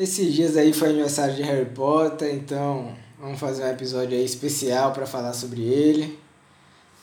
[0.00, 4.92] Esses dias aí foi aniversário de Harry Potter, então vamos fazer um episódio aí especial
[4.92, 6.18] para falar sobre ele.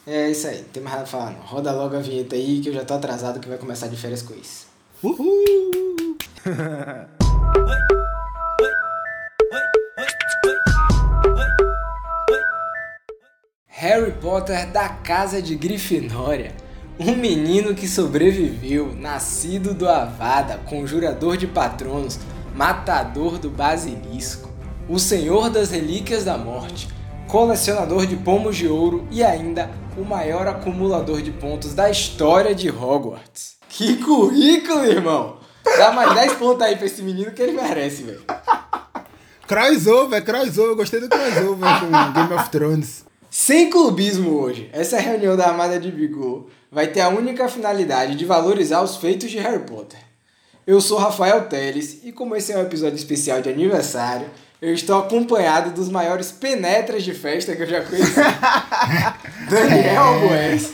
[0.08, 1.42] É isso aí, tem mais nada pra falar não.
[1.42, 4.24] Roda logo a vinheta aí que eu já tô atrasado que vai começar de férias
[4.24, 4.66] com isso.
[5.04, 6.18] Uhul!
[13.68, 16.52] Harry Potter da Casa de Grifinória.
[17.00, 22.18] Um menino que sobreviveu, nascido do Avada, conjurador de patronos,
[22.58, 24.50] matador do basilisco,
[24.90, 26.90] o senhor das relíquias da morte,
[27.28, 32.68] colecionador de pomos de ouro e ainda o maior acumulador de pontos da história de
[32.72, 33.58] Hogwarts.
[33.70, 35.38] Que currículo, irmão!
[35.78, 38.24] Dá mais 10 pontos aí pra esse menino que ele merece, velho.
[39.48, 43.06] Crossover, crossover, gostei do crossover com Game of Thrones.
[43.30, 48.26] Sem clubismo hoje, essa reunião da Armada de Bigô vai ter a única finalidade de
[48.26, 50.07] valorizar os feitos de Harry Potter.
[50.68, 54.30] Eu sou Rafael Teles e como esse é um episódio especial de aniversário,
[54.62, 58.16] eu estou acompanhado dos maiores penetras de festa que eu já conheci.
[59.50, 60.74] Daniel Goes.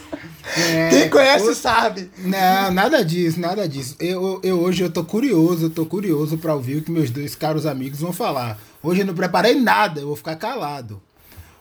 [0.57, 2.09] É, Quem conhece eu, sabe.
[2.17, 3.95] Não, nada disso, nada disso.
[3.99, 7.35] Eu, eu hoje eu tô curioso, eu tô curioso para ouvir o que meus dois
[7.35, 8.57] caros amigos vão falar.
[8.81, 10.99] Hoje eu não preparei nada, eu vou ficar calado.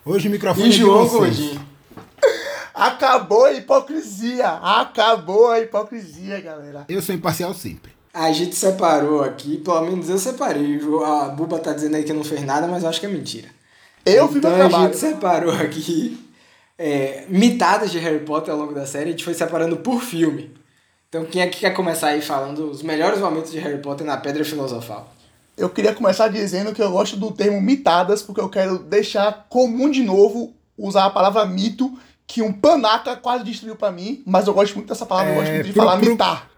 [0.07, 1.61] Hoje o microfone e João Godinho.
[2.73, 4.49] Acabou a hipocrisia.
[4.49, 6.87] Acabou a hipocrisia, galera.
[6.89, 7.93] Eu sou imparcial sempre.
[8.13, 10.79] A gente separou aqui, pelo menos eu separei.
[11.05, 13.49] A Buba tá dizendo aí que não fez nada, mas eu acho que é mentira.
[14.05, 14.85] Eu fiz então, meu trabalho.
[14.85, 16.23] a gente separou aqui
[16.79, 20.53] é, mitadas de Harry Potter ao longo da série, a gente foi separando por filme.
[21.09, 24.17] Então quem é que quer começar aí falando os melhores momentos de Harry Potter na
[24.17, 25.13] Pedra Filosofal?
[25.57, 29.91] Eu queria começar dizendo que eu gosto do termo mitadas, porque eu quero deixar comum
[29.91, 31.97] de novo usar a palavra mito,
[32.27, 35.53] que um panaca quase destruiu para mim, mas eu gosto muito dessa palavra, eu gosto
[35.53, 36.51] muito de pro, falar pro, mitar.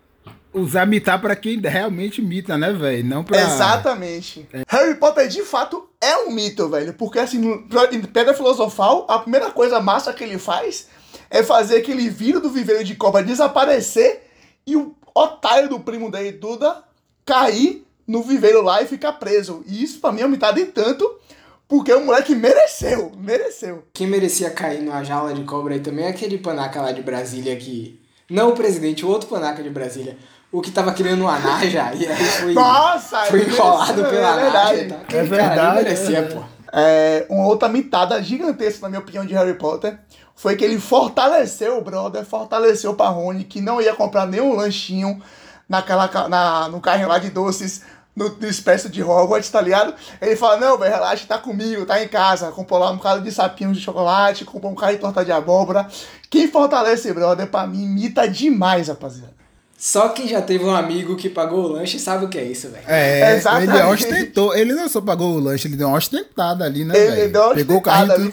[0.55, 3.05] Usar mitar para quem realmente mita, né, velho?
[3.05, 3.41] Não pra.
[3.41, 4.49] Exatamente.
[4.53, 4.63] É.
[4.69, 6.95] Harry Potter de fato é um mito, velho.
[6.95, 10.89] Porque assim, em Pedra Filosofal, a primeira coisa massa que ele faz
[11.29, 14.23] é fazer aquele vírus do viveiro de cobra desaparecer
[14.67, 16.85] e o otário do primo dele, Duda,
[17.27, 19.65] cair no viveiro lá e ficar preso.
[19.67, 21.19] E isso pra mim é uma mitada em tanto.
[21.67, 23.85] Porque o moleque mereceu, mereceu.
[23.95, 27.57] Quem merecia cair numa jaula de cobra aí também é aquele panaca lá de Brasília
[27.57, 28.01] que.
[28.31, 30.17] Não o presidente, o outro panaca de Brasília
[30.55, 34.51] o que tava criando uma Naja e aí foi, Nossa, foi enrolado pela é.
[34.53, 34.89] Naja.
[34.89, 35.17] Tá?
[35.17, 35.75] É verdade.
[35.77, 36.45] merecia, pô.
[36.73, 39.99] É, uma outra mitada gigantesca, na minha opinião, de Harry Potter
[40.37, 45.21] foi que ele fortaleceu o brother, fortaleceu o Parrone, que não ia comprar nenhum lanchinho
[45.69, 47.83] naquela, na, no carrinho lá de doces
[48.15, 49.93] no, no espécie de Hogwarts, tá ligado?
[50.21, 52.53] Ele fala, não, velho, relaxa, tá comigo, tá em casa.
[52.53, 55.89] Comprou lá um bocado de sapinhos de chocolate, comprou um carro de torta de abóbora.
[56.31, 59.44] Quem fortalece, brother, pra mim, imita demais, rapaziada.
[59.77, 62.69] Só quem já teve um amigo que pagou o lanche sabe o que é isso,
[62.69, 62.85] velho.
[62.87, 63.71] É, Exatamente.
[63.71, 64.57] ele ostentou.
[64.57, 67.55] Ele não só pagou o lanche, ele deu uma ostentada ali, né, velho?
[67.55, 68.33] Pegou o carrinho.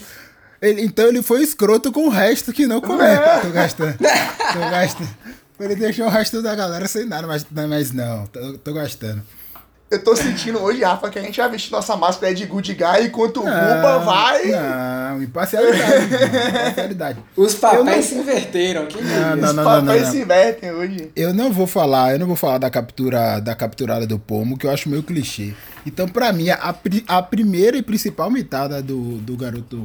[0.62, 3.06] Ele, então ele foi escroto com o resto que não comeu.
[3.06, 3.40] É.
[3.40, 3.98] Tô gastando.
[3.98, 5.10] tô gastando.
[5.60, 9.22] Ele deixou o resto da galera sem nada, mas, mas não, tô, tô gastando.
[9.92, 13.08] Eu tô sentindo hoje, Rafa, que a gente vai vestir nossa máscara de good guy
[13.08, 14.46] enquanto o Buba vai.
[14.46, 16.06] Não, imparcialidade.
[16.16, 17.20] imparcialidade.
[17.36, 18.02] Os papéis não...
[18.04, 18.86] se inverteram.
[18.86, 21.12] Que não, não, Os não, papéis se invertem hoje.
[21.14, 24.66] Eu não vou falar, eu não vou falar da captura da capturada do pomo, que
[24.66, 25.54] eu acho meio clichê.
[25.86, 26.74] Então, pra mim, a,
[27.10, 29.84] a primeira e principal mitada do, do garoto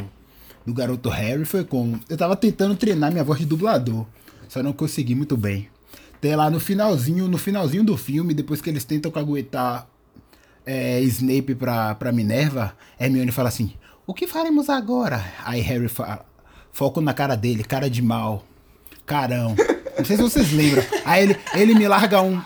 [0.64, 1.98] do garoto Harry foi como.
[2.08, 4.06] Eu tava tentando treinar minha voz de dublador.
[4.48, 5.68] Só não consegui muito bem.
[6.20, 9.88] Tem lá no finalzinho, no finalzinho do filme, depois que eles tentam caguetar
[10.66, 13.72] é, Snape pra, pra Minerva, Hermione fala assim:
[14.06, 15.24] O que faremos agora?
[15.44, 16.26] Aí Harry fala,
[16.72, 18.44] foco na cara dele, cara de mal,
[19.06, 19.54] carão.
[19.96, 20.84] Não sei se vocês lembram.
[21.04, 22.42] Aí ele, ele me larga um.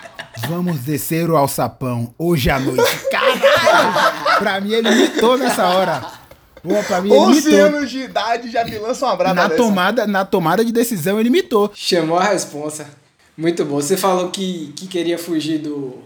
[0.49, 2.83] Vamos descer o alçapão hoje à noite.
[3.11, 4.39] Caralho!
[4.39, 6.01] Pra mim, ele mitou nessa hora.
[6.87, 10.65] Pra mim, 11 anos de idade já me lança uma brava na tomada Na tomada
[10.65, 11.71] de decisão, ele mitou.
[11.75, 12.87] Chamou a responsa.
[13.37, 13.77] Muito bom.
[13.77, 15.99] Você falou que, que queria fugir do,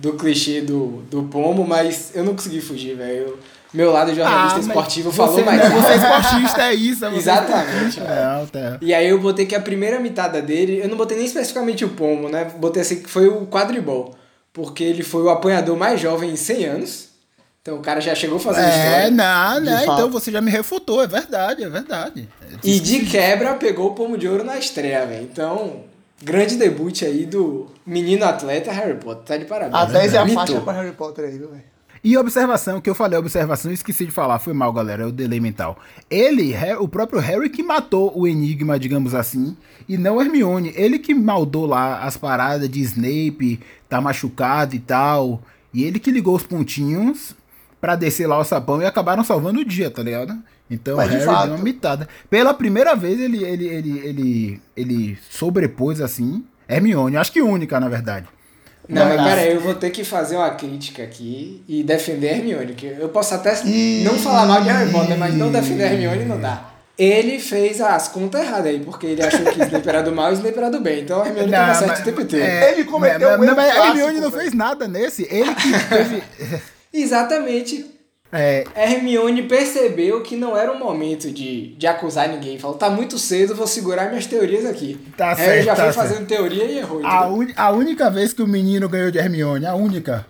[0.00, 3.38] do clichê do, do pomo, mas eu não consegui fugir, velho.
[3.72, 5.62] Meu lado jornalista ah, esportivo falou mais.
[5.62, 7.04] Não, você é esportista, é isso.
[7.04, 8.00] É Exatamente.
[8.00, 8.78] É, tá.
[8.80, 11.90] E aí eu botei que a primeira mitada dele, eu não botei nem especificamente o
[11.90, 12.50] pomo, né?
[12.56, 14.16] Botei assim que foi o quadribol.
[14.52, 17.10] Porque ele foi o apanhador mais jovem em 100 anos.
[17.62, 19.06] Então o cara já chegou fazendo é, história.
[19.06, 19.82] É, não, né?
[19.84, 22.28] Então você já me refutou, é verdade, é verdade.
[22.42, 25.28] É e de quebra pegou o pomo de ouro na estreia, velho.
[25.30, 25.84] Então,
[26.22, 29.24] Grande debut aí do menino atleta Harry Potter.
[29.24, 29.74] Tá de parabéns.
[29.74, 31.70] A 10 é a faixa pra Harry Potter aí, velho.
[32.02, 35.38] E observação, que eu falei, observação, esqueci de falar, foi mal, galera, é o delay
[35.38, 35.78] mental.
[36.08, 39.54] Ele, o próprio Harry que matou o Enigma, digamos assim,
[39.86, 40.72] e não Hermione.
[40.74, 45.42] Ele que maldou lá as paradas de Snape, tá machucado e tal.
[45.74, 47.34] E ele que ligou os pontinhos
[47.78, 50.34] pra descer lá o sapão e acabaram salvando o dia, tá ligado?
[50.70, 52.08] Então Mas, Harry deu uma mitada.
[52.30, 57.88] Pela primeira vez ele, ele, ele, ele, ele sobrepôs assim Hermione, acho que única, na
[57.88, 58.26] verdade.
[58.88, 62.74] Não, mas Mas- aí, eu vou ter que fazer uma crítica aqui e defender Hermione.
[62.74, 64.02] Que eu posso até Ih.
[64.04, 66.64] não falar mal de Harry Potter, mas não defender Hermione não dá.
[66.98, 70.34] Ele fez as contas erradas aí, porque ele achou que Snape era do mal e
[70.34, 71.00] Snape era do bem.
[71.02, 72.44] Então a Hermione tava Não, certo mas- o tempo inteiro.
[72.44, 75.22] é, Ele cometeu mas, um erro mas a Hermione não fez nada nesse.
[75.30, 76.22] Ele que teve.
[76.92, 77.86] Exatamente.
[78.32, 82.58] É, Hermione percebeu que não era o momento de, de acusar ninguém.
[82.58, 84.98] Falou, tá muito cedo, vou segurar minhas teorias aqui.
[85.16, 86.08] Tá Harry certo, já tá foi certo.
[86.08, 87.04] fazendo teoria e errou.
[87.04, 90.26] a, uni- a única vez que o menino ganhou de Hermione, a única.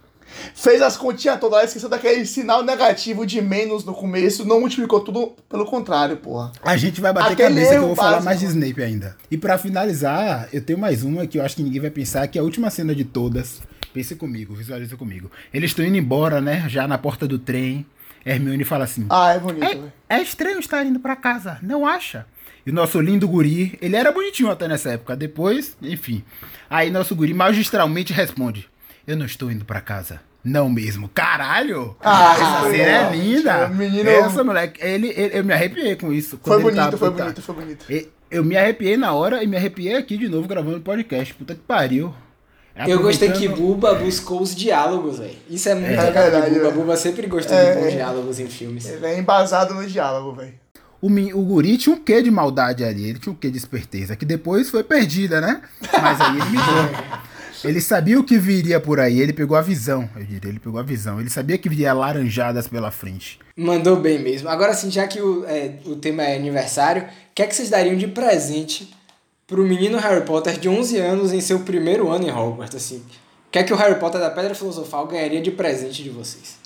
[0.55, 5.00] Fez as continhas todas lá, esqueceu daquele sinal negativo de menos no começo, não multiplicou
[5.00, 6.52] tudo pelo contrário, porra.
[6.62, 9.17] A gente vai bater Aquele cabeça que eu vou falar mais de Snape ainda.
[9.29, 12.38] E pra finalizar, eu tenho mais uma que eu acho que ninguém vai pensar, que
[12.38, 13.61] é a última cena de todas.
[13.92, 15.31] Pense comigo, visualiza comigo.
[15.52, 16.64] Eles estão indo embora, né?
[16.69, 17.84] Já na porta do trem.
[18.25, 19.64] Hermione fala assim: Ah, é bonito,
[20.08, 22.26] é, é estranho estar indo pra casa, não acha?
[22.66, 25.16] E o nosso lindo guri, ele era bonitinho até nessa época.
[25.16, 26.22] Depois, enfim.
[26.69, 28.69] Aí nosso guri magistralmente responde:
[29.06, 30.20] Eu não estou indo pra casa.
[30.44, 31.08] Não mesmo.
[31.08, 31.96] Caralho!
[32.02, 33.66] Ah, essa cena é linda.
[33.66, 36.38] O menino- Essa moleque, ele, ele- eu me arrepiei com isso.
[36.42, 38.10] Foi ele tava bonito, foi puta- bonito, foi bonito.
[38.31, 41.34] Eu me arrepiei na hora e me arrepiei aqui de novo gravando podcast.
[41.34, 42.14] Puta que pariu.
[42.87, 45.37] Eu gostei que Buba buscou os diálogos, velho.
[45.49, 46.61] Isso é muito É legal de verdade, Buba.
[46.70, 46.81] velho.
[46.81, 47.90] Buba sempre gostou É, de bons é.
[47.90, 48.88] diálogos em filmes.
[48.88, 50.55] Ele é embasado no diálogo, velho.
[51.02, 54.14] O, o guri tinha um quê de maldade ali, ele tinha um quê de esperteza,
[54.17, 55.62] que depois foi perdida, né?
[56.00, 57.20] Mas aí ele me deu.
[57.62, 60.81] Ele sabia o que viria por aí, ele pegou a visão, eu diria, ele pegou
[60.81, 61.20] a visão.
[61.20, 63.38] Ele sabia que viria laranjadas pela frente.
[63.55, 64.49] Mandou bem mesmo.
[64.49, 67.69] Agora sim, já que o, é, o tema é aniversário, o que é que vocês
[67.69, 68.90] dariam de presente
[69.50, 72.76] pro menino Harry Potter de 11 anos em seu primeiro ano em Hogwarts?
[72.76, 76.08] Assim, o que é que o Harry Potter da Pedra Filosofal ganharia de presente de
[76.08, 76.56] vocês?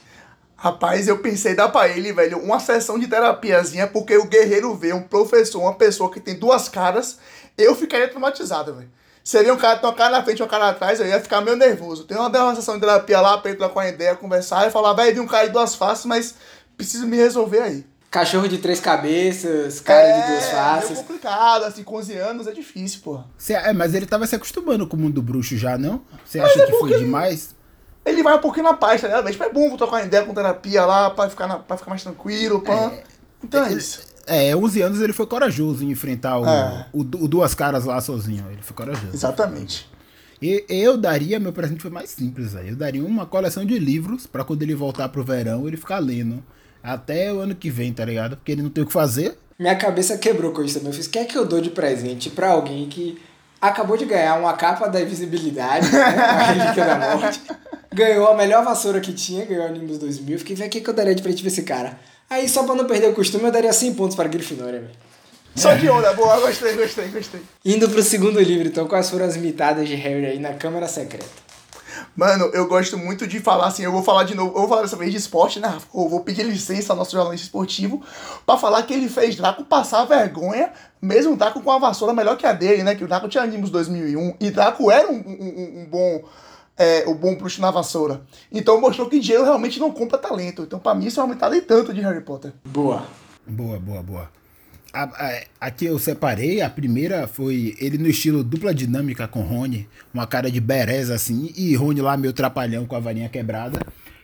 [0.55, 4.93] Rapaz, eu pensei dar pra ele, velho, uma sessão de terapiazinha, porque o guerreiro vê
[4.93, 7.19] um professor, uma pessoa que tem duas caras,
[7.57, 8.91] eu ficaria traumatizado, velho.
[9.23, 11.41] Seria um cara, tem uma cara na frente e uma cara atrás, eu ia ficar
[11.41, 12.05] meio nervoso.
[12.05, 14.93] Tem uma, uma sessão de terapia lá pra ele trocar uma ideia, conversar e falar,
[14.93, 16.35] velho, vi um cara de duas faces, mas
[16.77, 17.87] preciso me resolver aí.
[18.15, 20.91] Cachorro de três cabeças, cara de duas É, faces.
[20.91, 23.25] meio complicado, assim, com 11 anos é difícil.
[23.37, 26.01] Cê- é, mas ele tava se acostumando com o mundo bruxo já, não?
[26.25, 27.55] Você acha é que foi demais?
[28.07, 29.29] Ele vai um pouquinho na paz, tá ligado?
[29.33, 31.91] Tipo, é bom vou trocar uma ideia com terapia lá, pra ficar, na, pra ficar
[31.91, 32.93] mais tranquilo, pã.
[33.43, 34.03] Então é isso.
[34.29, 36.87] É, 11 anos ele foi corajoso em enfrentar o, É.
[36.93, 38.47] o, o Duas Caras lá sozinho.
[38.53, 39.13] Ele foi corajoso.
[39.13, 39.91] Exatamente.
[40.41, 42.69] E eu daria, meu presente foi mais simples, aí.
[42.69, 46.45] Eu daria uma coleção de livros pra quando ele voltar pro verão ele ficar lendo.
[46.85, 48.37] Até o ano que vem, tá ligado?
[48.37, 49.39] Porque ele não tem o que fazer.
[49.59, 50.93] Minha cabeça quebrou com isso também.
[50.93, 53.19] Eu fiz, o que é que eu dou de presente pra alguém que
[53.59, 57.41] acabou de ganhar uma capa da invisibilidade, né, da Morte,
[57.91, 60.39] ganhou a melhor vassoura que tinha, ganhou a Nimbus 2000.
[60.41, 61.99] Fiquei, velho, o que, que eu daria de presente pra esse cara?
[62.29, 64.93] Aí, só pra não perder o costume, eu daria 100 pontos pra Grifinória, velho.
[65.57, 67.41] Só de onda, boa, gostei, gostei, gostei.
[67.65, 71.44] Indo pro segundo livro, então, quais foram as mitadas de Harry aí na Câmara Secreta?
[72.17, 74.83] Mano, eu gosto muito de falar assim, eu vou falar de novo, eu vou falar
[74.83, 75.67] dessa vez de esporte, né?
[75.69, 75.87] Rafa?
[75.95, 78.03] Eu vou pedir licença ao nosso jornalista esportivo
[78.47, 80.73] pra falar que ele fez Draco passar vergonha,
[81.03, 82.95] mesmo o Draco com a vassoura melhor que a dele, né?
[82.95, 86.23] Que o Draco tinha Nimbus 2001 e Draco era um, um, um- um bom.
[86.77, 88.23] É, o bom bruxo na vassoura.
[88.51, 90.63] Então mostrou que dinheiro realmente não compra talento.
[90.63, 92.53] Então, pra mim, isso é uma mentada e tanto de Harry Potter.
[92.65, 93.05] Boa.
[93.47, 94.29] Boa, boa, boa.
[94.95, 99.41] A, a, a que eu separei, a primeira foi ele no estilo dupla dinâmica com
[99.41, 103.81] Rony, uma cara de bereza assim, e Rony lá meio trapalhão com a varinha quebrada.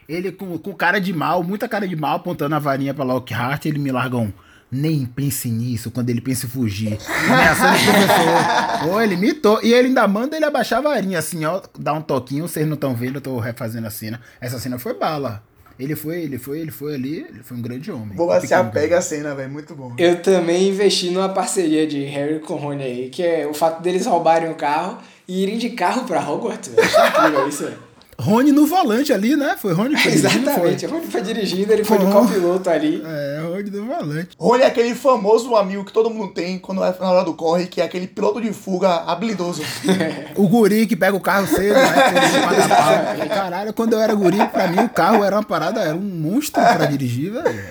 [0.08, 3.66] Ele com, com cara de mal, muita cara de mal, apontando a varinha pra Lockhart,
[3.66, 4.32] ele me larga um.
[4.70, 6.96] Nem pense nisso quando ele pensa em fugir.
[7.28, 8.86] Ameaçando o professor.
[8.94, 9.60] Ou ele mitou.
[9.64, 11.60] E ele ainda manda ele abaixar a varinha, assim, ó.
[11.76, 12.46] Dar um toquinho.
[12.46, 14.20] Vocês não estão vendo, eu tô refazendo a cena.
[14.40, 15.42] Essa cena foi bala.
[15.80, 17.26] Ele foi, ele foi, ele foi ali.
[17.28, 18.16] Ele foi um grande homem.
[18.16, 19.50] Boa, se apega a cena, velho.
[19.50, 19.94] Muito bom.
[19.98, 24.06] Eu também investi numa parceria de Harry com Rony aí, que é o fato deles
[24.06, 26.70] roubarem o carro e irem de carro pra Hogwarts.
[26.76, 27.89] Acho incrível isso, velho.
[28.20, 29.56] Rony no volante ali, né?
[29.58, 30.86] Foi Rony que foi Exatamente.
[30.86, 30.98] foi?
[30.98, 32.12] Rony foi dirigindo, ele foi de Uhum.
[32.12, 33.02] copiloto ali.
[33.04, 34.28] É, Rony no volante.
[34.38, 37.66] Rony é aquele famoso amigo que todo mundo tem quando é na hora do corre,
[37.66, 39.62] que é aquele piloto de fuga habilidoso.
[40.36, 43.26] O guri que pega o carro cedo, né?
[43.28, 46.62] Caralho, quando eu era guri, pra mim o carro era uma parada, era um monstro
[46.62, 47.64] pra dirigir, velho.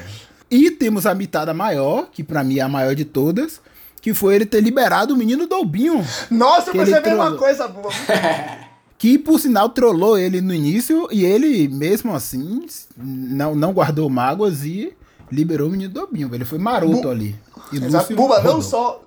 [0.51, 3.61] E temos a mitada maior, que pra mim é a maior de todas,
[4.01, 6.05] que foi ele ter liberado o menino Dolbinho.
[6.31, 7.89] Nossa, eu pensei a mesma coisa boa.
[8.99, 12.65] Que, por sinal, trollou ele no início e ele, mesmo assim,
[12.97, 14.93] não, não guardou mágoas e
[15.31, 16.29] liberou o menino Dolbinho.
[16.35, 17.35] Ele foi maroto Bu- ali.
[17.71, 18.13] Exato.
[18.13, 19.01] Buba, não só,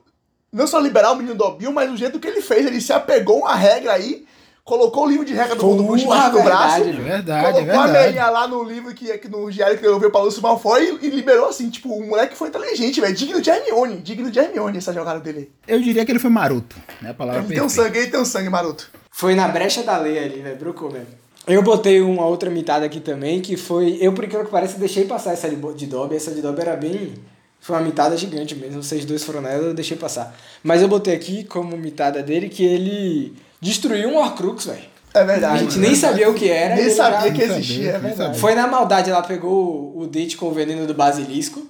[0.51, 3.45] não só liberar o menino Dobinho, mas o jeito que ele fez, ele se apegou
[3.45, 4.25] a uma regra aí,
[4.65, 6.75] colocou o livro de regra do Porra, mundo bruxo embaixo do braço.
[6.77, 7.03] verdade, velho.
[7.05, 8.07] Verdade, é colocou a verdade.
[8.13, 11.11] meinha lá no livro que, que no diário que devolveu pra Lúcio Malfoy e, e
[11.11, 13.15] liberou assim, tipo, o moleque foi inteligente, velho.
[13.15, 15.51] Digno de Hermione, digno de Hermione essa jogada dele.
[15.67, 17.11] Eu diria que ele foi maroto, né?
[17.11, 18.91] A palavra Ele tem um sangue, ele tem um sangue maroto.
[19.11, 20.57] Foi na brecha da lei ali, velho.
[20.57, 21.23] Brocou mesmo.
[21.47, 23.99] Eu botei uma outra mitada aqui também, que foi.
[24.01, 26.15] Eu, por incrível que pareça, deixei passar essa de Dobby.
[26.15, 27.15] Essa de Dobby era bem.
[27.61, 28.83] Foi uma mitada gigante mesmo.
[28.83, 30.35] Vocês dois foram nela, eu deixei passar.
[30.63, 34.93] Mas eu botei aqui como mitada dele que ele destruiu um Horcrux, velho.
[35.15, 35.55] É verdade.
[35.55, 36.75] A gente nem sabia o que era.
[36.75, 38.17] Nem sabia já- que existia, é verdade.
[38.17, 38.35] sabia.
[38.41, 41.67] Foi na maldade, ela pegou o date com o veneno do basilisco.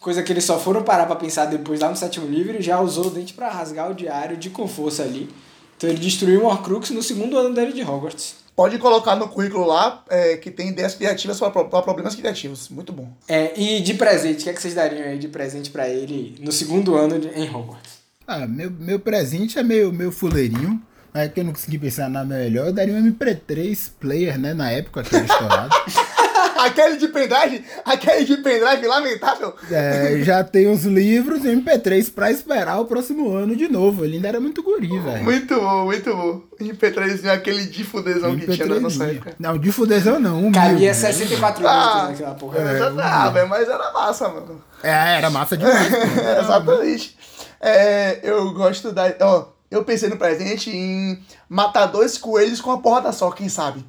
[0.00, 2.80] Coisa que eles só foram parar pra pensar depois lá no sétimo livro e já
[2.80, 5.28] usou o dente pra rasgar o diário de com força ali.
[5.76, 8.36] Então ele destruiu um Horcrux no segundo ano dele de Hogwarts.
[8.54, 12.68] Pode colocar no currículo lá é, que tem ideias criativas para, pro- para problemas criativos.
[12.68, 13.08] Muito bom.
[13.26, 16.36] É, e de presente, o que, é que vocês dariam aí de presente pra ele
[16.40, 17.94] no segundo ano de- em Hogwarts?
[18.24, 20.80] Ah, meu, meu presente é meio, meio fuleirinho.
[21.14, 22.66] É que eu não consegui pensar na melhor.
[22.66, 24.52] Eu daria um MP3 player, né?
[24.52, 25.70] Na época que era estourado.
[26.58, 29.54] aquele de pendrive, aquele de pendrive lamentável.
[29.70, 34.04] É, já tem os livros e MP3 pra esperar o próximo ano de novo.
[34.04, 35.22] Ele ainda era muito guri, velho.
[35.22, 36.42] Muito bom, muito bom.
[36.60, 39.10] MP3, aquele de fudezão que tinha na nossa MP3.
[39.16, 39.36] época.
[39.38, 40.46] Não, de fudezão não.
[40.46, 40.94] Um Cabia mil.
[40.94, 42.58] 64 Ah, naquela porra.
[42.58, 44.62] É, ah, velho, mas era massa, mano.
[44.82, 45.92] É, era massa demais.
[46.24, 47.16] É, exatamente.
[47.60, 49.14] É, eu gosto da.
[49.20, 53.84] Ó, eu pensei no presente em matar dois coelhos com uma porrada só, quem sabe?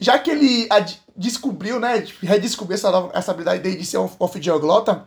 [0.00, 0.68] Já que ele
[1.16, 2.04] descobriu, né?
[2.22, 5.06] Redescobriu essa, nova- essa habilidade dele de ser um ofidioglota,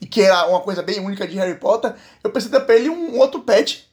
[0.00, 3.18] e que era uma coisa bem única de Harry Potter, eu pensei pra ele um
[3.18, 3.88] outro pet,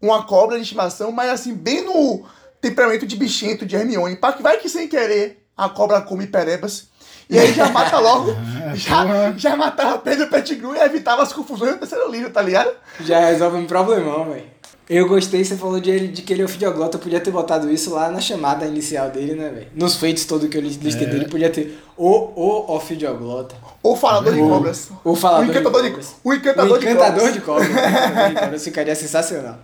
[0.00, 2.24] uma cobra de estimação, mas assim, bem no
[2.60, 4.16] temperamento de bichento de Hermione.
[4.16, 6.88] Pra que vai que sem querer a cobra come perebas.
[7.30, 8.34] E aí já mata logo,
[8.74, 9.34] já, porra.
[9.36, 12.70] já matava Pedro Pettigrew e evitava as confusões do terceiro livro, tá ligado?
[13.00, 14.44] Já resolve um problemão, velho.
[14.88, 17.70] Eu gostei, você falou de, ele, de que ele é ofidioglota, eu podia ter botado
[17.70, 19.66] isso lá na chamada inicial dele, né, velho?
[19.74, 21.10] Nos feitos todo que eu listei É.
[21.10, 23.54] dele, podia ter o, o ofidioglota.
[23.82, 24.88] Ou falador de O- cobras.
[25.04, 26.14] o falador o encantador de de, cobras.
[26.24, 27.68] o encantador, o encantador de de cobras.
[27.68, 27.84] cobras.
[27.84, 29.58] O encantador de cobras ficaria sensacional.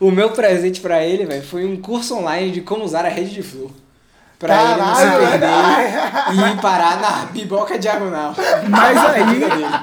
[0.00, 3.30] O meu presente pra ele, velho, foi um curso online de como usar a rede
[3.32, 3.70] de flor.
[4.38, 8.34] Pra ele não se Caralho, perder e ir parar na biboca diagonal.
[8.68, 9.42] Mas aí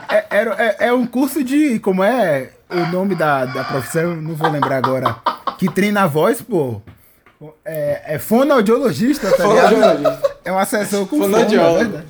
[0.10, 1.80] é, era- é, é um curso de.
[1.80, 4.16] Como é o nome da, da profissão?
[4.16, 5.16] Não vou lembrar agora.
[5.58, 6.82] Que treina a voz, pô.
[7.66, 10.20] É, é fonoaudiologista, tá ligado?
[10.46, 11.98] É um assessor com fono, Fonoaudiólogo.
[11.98, 12.04] é.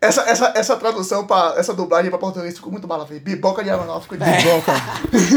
[0.00, 3.20] Essa, essa, essa tradução, pra, essa dublagem pra português ficou muito mala, velho.
[3.20, 4.72] Biboca diagonal ficou de Boca.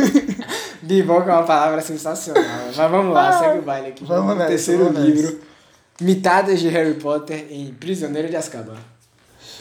[0.83, 2.43] Biboca é uma palavra sensacional.
[2.67, 4.03] Mas vamos lá, segue o baile aqui.
[4.05, 5.39] Vamos O nessa, terceiro vamos livro.
[6.01, 8.77] Mitadas de Harry Potter em Prisioneiro de Azkaban.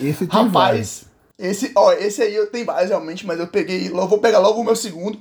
[0.01, 1.03] Esse tem vários.
[1.03, 1.05] Rapaz,
[1.39, 3.89] esse, ó, esse aí eu tenho vários realmente, mas eu peguei.
[3.89, 5.19] Eu vou pegar logo o meu segundo.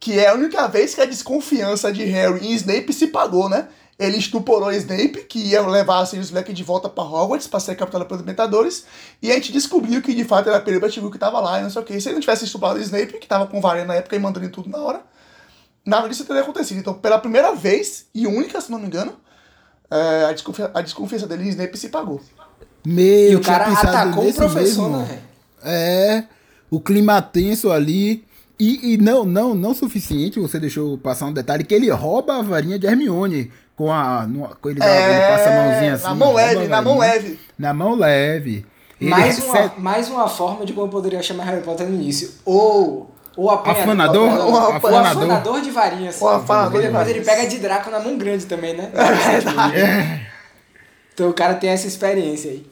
[0.00, 3.68] Que é a única vez que a desconfiança de Harry em Snape se pagou, né?
[3.98, 7.74] Ele estuporou Snape, que ia levar a Sirius Black de volta pra Hogwarts pra ser
[7.74, 8.84] capturado pelos Dementadores.
[9.20, 11.82] E a gente descobriu que de fato era Pettigrew que tava lá e não sei
[11.82, 12.00] o que.
[12.00, 14.50] Se ele não tivesse estuprado Snape, que tava com varinha na época e mandando em
[14.50, 15.02] tudo na hora,
[15.84, 16.78] nada disso teria acontecido.
[16.78, 19.18] Então, pela primeira vez, e única, se não me engano,
[19.90, 22.20] é, a, desconfia- a desconfiança dele em Snape se pagou.
[22.84, 24.98] Meu, E o cara atacou o professor, mesmo.
[24.98, 25.18] né?
[25.64, 26.24] É,
[26.70, 28.24] o clima tenso ali.
[28.60, 32.42] E, e não, não, não suficiente, você deixou passar um detalhe, que ele rouba a
[32.42, 33.52] varinha de Hermione.
[33.76, 34.26] Com a.
[34.26, 36.04] numa- com ele, dá- ele passa a mãozinha assim.
[36.04, 37.14] É, na mão leve, na mão varinha.
[37.22, 37.40] leve.
[37.56, 38.66] Na mão leve.
[39.00, 41.94] Ele Mais uma, recebe- mais uma forma de como eu poderia chamar Harry Potter no
[41.94, 42.32] início.
[42.44, 43.08] Ou.
[43.46, 43.82] Apanhador.
[43.82, 44.46] Afanador?
[44.46, 45.60] Ou afanador.
[45.60, 46.20] de varinhas.
[46.20, 48.90] Ou afanador de Mas ele pega de Draco na mão grande também, né?
[51.14, 52.64] Então o cara tem essa experiência aí.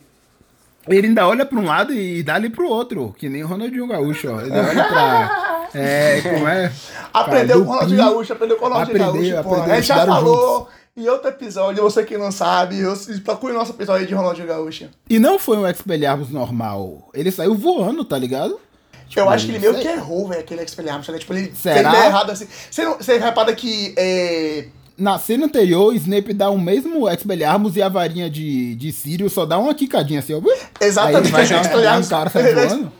[0.89, 3.89] Ele ainda olha pra um lado e dá ali pro outro, que nem o Ronaldinho
[3.89, 4.41] Gaúcho, ó.
[4.41, 5.43] Ele olha pra.
[5.75, 6.73] É, como é?
[7.13, 7.99] Aprendeu com o Ronaldinho.
[7.99, 11.83] Gaúcho, aprendeu com o Ronaldinho Aprendeu, Gaúcho, aprendeu, A gente já falou em outro episódio,
[11.83, 14.89] você que não sabe, eu, procure o nosso episódio de Ronaldinho Gaúcho.
[15.11, 17.11] E não foi um Expelliarmus normal.
[17.13, 18.59] Ele saiu voando, tá ligado?
[19.15, 21.19] Eu acho que ele meio sei- que errou, velho, aquele Expelliarmus, né?
[21.19, 21.91] Tipo, ele Será?
[21.93, 22.47] fez errado assim.
[22.71, 24.67] Você, não, você repara que é,
[24.99, 29.45] Na cena anterior, Snape dá o mesmo Expelliarmus e a varinha de, de Sirius só
[29.47, 30.41] dá uma quicadinha assim, ó.
[30.81, 32.93] Exatamente, Aí vai o dar, um cara sai voando.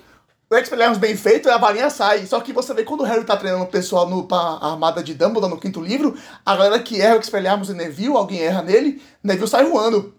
[0.51, 2.25] o Expelliarmus bem feito, a varinha sai.
[2.27, 5.13] Só que você vê quando o Harry tá treinando o pessoal no, pra armada de
[5.15, 9.03] Dumbledore no quinto livro, a galera que erra o Expelliarmus e Neville, alguém erra nele,
[9.25, 10.15] Neville sai voando.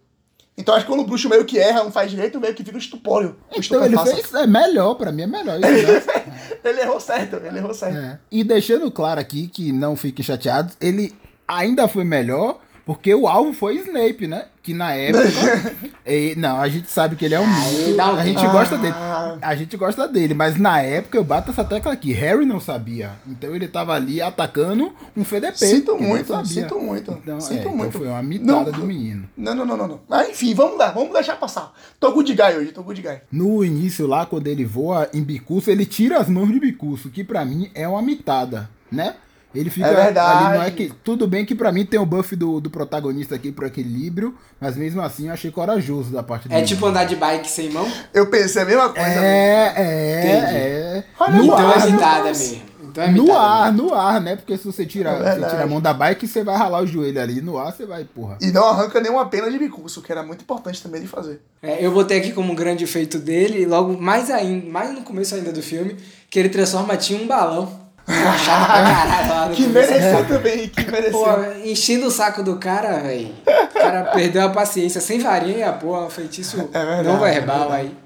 [0.58, 2.76] Então acho que quando o bruxo meio que erra, não faz direito, meio que vira
[2.78, 3.36] o estupório.
[3.56, 4.34] O Então ele fez.
[4.34, 5.60] É melhor, pra mim é melhor.
[5.60, 5.68] né?
[6.64, 7.98] Ele errou certo, ele errou certo.
[7.98, 8.20] É.
[8.32, 11.16] E deixando claro aqui que não fiquem chateados, ele
[11.48, 14.46] ainda foi melhor Porque o alvo foi Snape, né?
[14.64, 15.26] Que na época.
[16.08, 18.02] e, não, a gente sabe que ele é um mito.
[18.02, 18.48] A gente Ah.
[18.50, 18.96] gosta dele.
[19.42, 22.14] A gente gosta dele, mas na época eu bato essa tecla aqui.
[22.14, 23.12] Harry não sabia.
[23.28, 25.58] Então ele tava ali atacando um FDP.
[25.58, 27.12] Sinto muito, sinto muito.
[27.12, 27.98] Então, sinto é, então muito.
[27.98, 28.80] foi uma mitada Não.
[28.80, 29.28] do menino.
[29.38, 30.00] Não, não, não, não, não.
[30.08, 31.74] Mas enfim, vamos lá, vamos deixar passar.
[32.00, 33.18] Tô good guy hoje, tô good guy.
[33.30, 37.22] No início lá, quando ele voa em Bicurso, ele tira as mãos de Bicurso, que
[37.24, 39.16] pra mim é uma mitada, né?
[39.56, 40.46] Ele fica É verdade.
[40.46, 40.92] ali, não é que.
[41.04, 44.76] Tudo bem que pra mim tem o buff do, do protagonista aqui pro equilíbrio, mas
[44.78, 46.66] mesmo assim eu achei corajoso da parte É dele.
[46.68, 47.88] tipo andar de bike sem mão?
[48.14, 49.08] Eu pensei a mesma coisa.
[49.10, 50.56] É, é, Entendi.
[50.58, 51.04] é.
[51.20, 52.24] Olha Então ar, é no mitada ar.
[52.26, 52.62] mesmo.
[52.84, 53.88] Então é no ar, mesmo.
[53.90, 54.36] no ar, né?
[54.36, 56.88] Porque se você tira, É você tira a mão da bike, você vai ralar o
[56.88, 57.42] joelho ali.
[57.42, 58.38] No ar, você vai, porra.
[58.42, 61.42] E não arranca nenhuma pena de bicurso, que era muito importante também de fazer.
[61.64, 65.34] É, eu botei aqui como um grande feito dele, logo mais ainda, mais no começo
[65.36, 65.96] ainda do filme,
[66.30, 67.87] que ele transforma a Tia em um balão.
[68.08, 71.12] Caralho Que mereceu também, que mereceu.
[71.20, 71.28] Pô,
[71.66, 73.34] enchendo o saco do cara, velho.
[73.46, 77.82] O cara perdeu a paciência, sem varinha um feitiço É verdade, não é verbal verdade.
[77.88, 77.98] aí.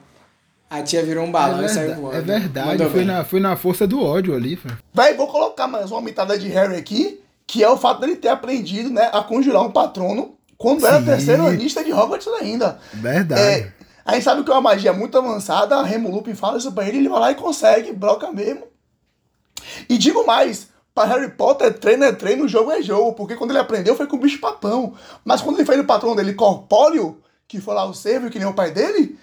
[0.70, 2.16] A tia virou um balão é, e saiu verdade, voando.
[2.16, 4.78] é verdade, foi na, foi na força do ódio ali, velho.
[4.94, 8.30] Vai, vou colocar mais uma mitada de Harry aqui, que é o fato dele ter
[8.30, 11.06] aprendido, né, a conjurar um patrono quando era Sim.
[11.06, 12.80] terceiro anista de Hogwarts ainda.
[12.94, 13.42] Verdade.
[13.42, 13.72] É,
[14.06, 16.88] a gente sabe que é uma magia muito avançada, a Remo Lupin fala isso pra
[16.88, 18.71] ele, ele vai lá e consegue, broca mesmo.
[19.88, 23.60] E digo mais, para Harry Potter, treino é treino, jogo é jogo, porque quando ele
[23.60, 24.94] aprendeu foi com o bicho papão.
[25.24, 28.48] Mas quando ele fez o patrão dele corpóreo, que foi lá o servo, que nem
[28.48, 29.18] o pai dele,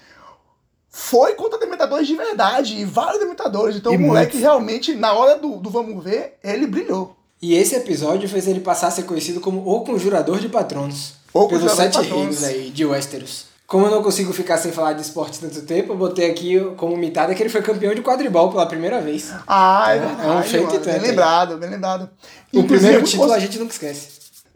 [0.88, 3.76] foi contra dementadores de verdade, e vários dementadores.
[3.76, 4.40] Então E o moleque muitos.
[4.40, 7.16] realmente, na hora do, do vamos ver, ele brilhou.
[7.40, 11.14] E esse episódio fez ele passar a ser conhecido como o Conjurador de Patronos.
[11.32, 13.47] Pelos sete reinos aí de Westeros.
[13.68, 16.96] Como eu não consigo ficar sem falar de esporte tanto tempo, eu botei aqui como
[16.96, 19.30] mitada que ele foi campeão de quadribol pela primeira vez.
[19.46, 20.26] Ah, é É, verdade.
[20.26, 22.02] é um feito e tanto bem lembrado, bem lembrado.
[22.50, 24.08] O Inclusive, primeiro é título a gente nunca esquece.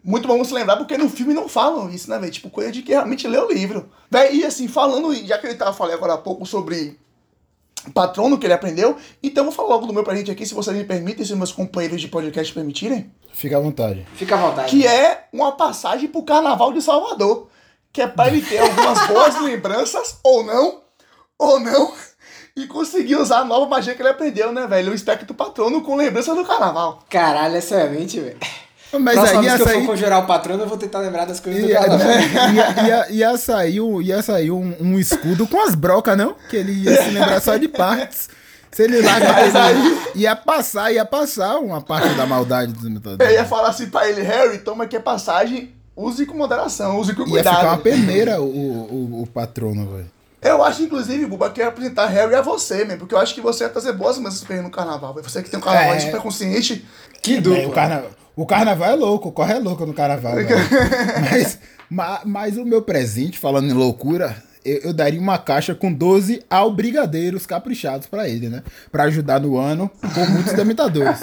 [0.03, 2.31] Muito bom se lembrar, porque no filme não falam isso, né, velho?
[2.31, 3.87] Tipo, coisa de que realmente lê o livro.
[4.09, 6.99] Véi, e assim, falando, já que ele tava falando agora há pouco sobre
[7.93, 10.75] patrono que ele aprendeu, então eu vou falar logo do meu presente aqui, se vocês
[10.75, 14.05] me permitem, se meus companheiros de podcast permitirem, Fica à vontade.
[14.15, 14.69] Fica à vontade.
[14.69, 17.47] que é uma passagem pro Carnaval de Salvador,
[17.93, 20.81] que é pra ele ter algumas boas lembranças, ou não,
[21.37, 21.93] ou não,
[22.57, 24.91] e conseguir usar a nova magia que ele aprendeu, né, velho?
[24.91, 27.03] O espectro patrono com lembrança do Carnaval.
[27.09, 28.37] Caralho, essa é a mente, velho.
[28.99, 29.85] Mas Próxima aí vez que eu for sair.
[29.87, 32.07] conjurar o patrono, eu vou tentar lembrar das coisas do carnaval.
[32.53, 36.35] ia, ia, ia sair, um, ia sair um, um escudo com as brocas, não?
[36.47, 38.29] Que ele ia se lembrar só de partes.
[38.71, 43.33] Se ele largar, ele ia passar, ia passar uma parte da maldade dos Eu imitadores.
[43.33, 47.21] ia falar assim pra ele, Harry, toma aqui a passagem, use com moderação, use com
[47.23, 47.55] Ia cuidado.
[47.55, 50.11] ficar uma peneira o, o, o patrono, velho.
[50.41, 53.33] Eu acho, inclusive, Buba, que eu ia apresentar Harry a você, mesmo, porque eu acho
[53.33, 55.13] que você ia trazer boas lembranças pra ele no carnaval.
[55.23, 55.99] Você que tem um carnaval É.
[56.01, 56.85] super consciente.
[57.21, 57.73] Que É, o, dupla.
[57.73, 58.03] carna...
[58.35, 60.33] o carnaval é louco, corre é louco no carnaval.
[61.31, 61.57] mas,
[61.89, 66.41] ma- mas o meu presente, falando em loucura, eu, eu daria uma caixa com 12
[66.49, 68.63] albrigadeiros caprichados pra ele, né?
[68.91, 71.19] Pra ajudar no ano com muitos demitadores.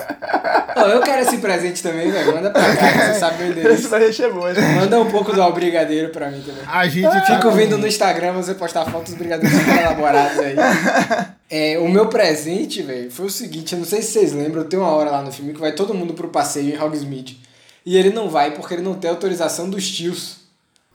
[0.77, 2.35] Ô, eu quero esse presente também, velho.
[2.35, 3.89] Manda pra cá, você sabe meu Esse endereço.
[3.89, 4.61] vai encher muito.
[4.61, 6.63] Manda um pouco do albrigadeiro pra mim também.
[6.67, 10.39] A gente tá Fico com- vendo no Instagram você postar fotos dos brigadeiros super elaborados
[10.39, 10.55] aí.
[11.53, 14.79] É, o meu presente, velho, foi o seguinte, eu não sei se vocês lembram, tem
[14.79, 17.41] uma hora lá no filme que vai todo mundo pro passeio em Hogsmeade.
[17.85, 20.37] E ele não vai porque ele não tem autorização dos tios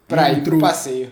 [0.07, 0.61] pra Hum, ir pro true.
[0.61, 1.09] passeio.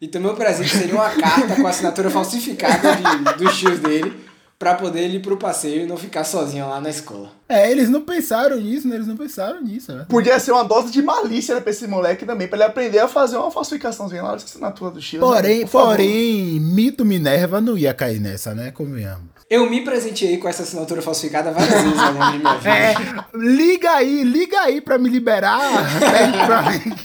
[0.00, 4.12] Então meu presente seria uma carta com a assinatura falsificada de- dos tios dele
[4.58, 7.30] pra poder ele ir pro passeio e não ficar sozinho lá na escola.
[7.48, 8.96] É, eles não pensaram nisso, né?
[8.96, 10.06] Eles não pensaram nisso, né?
[10.08, 13.08] Podia ser uma dose de malícia né, pra esse moleque também, pra ele aprender a
[13.08, 15.24] fazer uma falsificaçãozinha lá de assinatura do Shield.
[15.26, 15.86] Porém, por favor.
[15.88, 18.70] porém, Mito Minerva não ia cair nessa, né?
[18.70, 19.34] Convenhamos.
[19.50, 22.70] Eu me presenteei com essa assinatura falsificada várias vezes ao longo de minha vida.
[22.76, 22.94] É,
[23.34, 25.60] liga aí, liga aí pra me liberar.
[26.46, 26.96] Pra mim.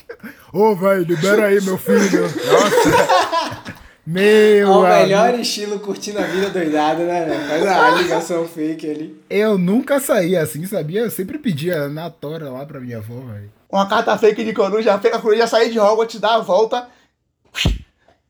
[0.51, 2.23] Ô, velho, libera aí, meu filho.
[2.23, 3.63] Nossa.
[4.05, 5.01] Meu Ao amigo.
[5.01, 7.47] melhor estilo curtindo a vida doidada, né, velho?
[7.47, 9.21] Faz a ligação fake ali.
[9.29, 11.01] Eu nunca saía assim, sabia?
[11.01, 13.51] Eu sempre pedia na tora lá pra minha avó, velho.
[13.71, 16.87] Uma carta fake de coruja, fake a coruja sair de Hogwarts, dar a volta,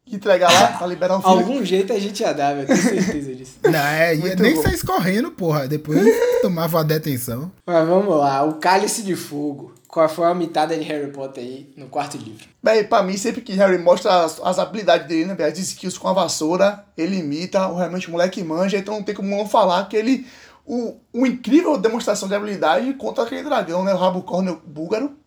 [0.05, 1.31] entregar lá pra liberar um filho.
[1.33, 2.67] Algum jeito a gente ia dar, velho.
[2.67, 3.53] Tenho certeza disso.
[3.63, 4.61] Não, é, ia Muito nem bom.
[4.63, 5.65] sair escorrendo, porra.
[5.65, 6.03] Depois
[6.41, 7.49] tomava a detenção.
[7.65, 8.43] Mas vamos lá.
[8.43, 9.73] O Cálice de Fogo.
[9.89, 12.47] Qual foi a mitada de Harry Potter aí no quarto livro?
[12.61, 16.07] Bem, pra mim, sempre que Harry mostra as, as habilidades dele, né, as skills com
[16.07, 19.89] a vassoura, ele imita, o realmente o moleque manja, então não tem como não falar
[19.89, 20.27] que ele.
[20.67, 23.91] O incrível demonstração de habilidade contra aquele dragão, né?
[23.91, 25.17] O rabo córneo búlgaro,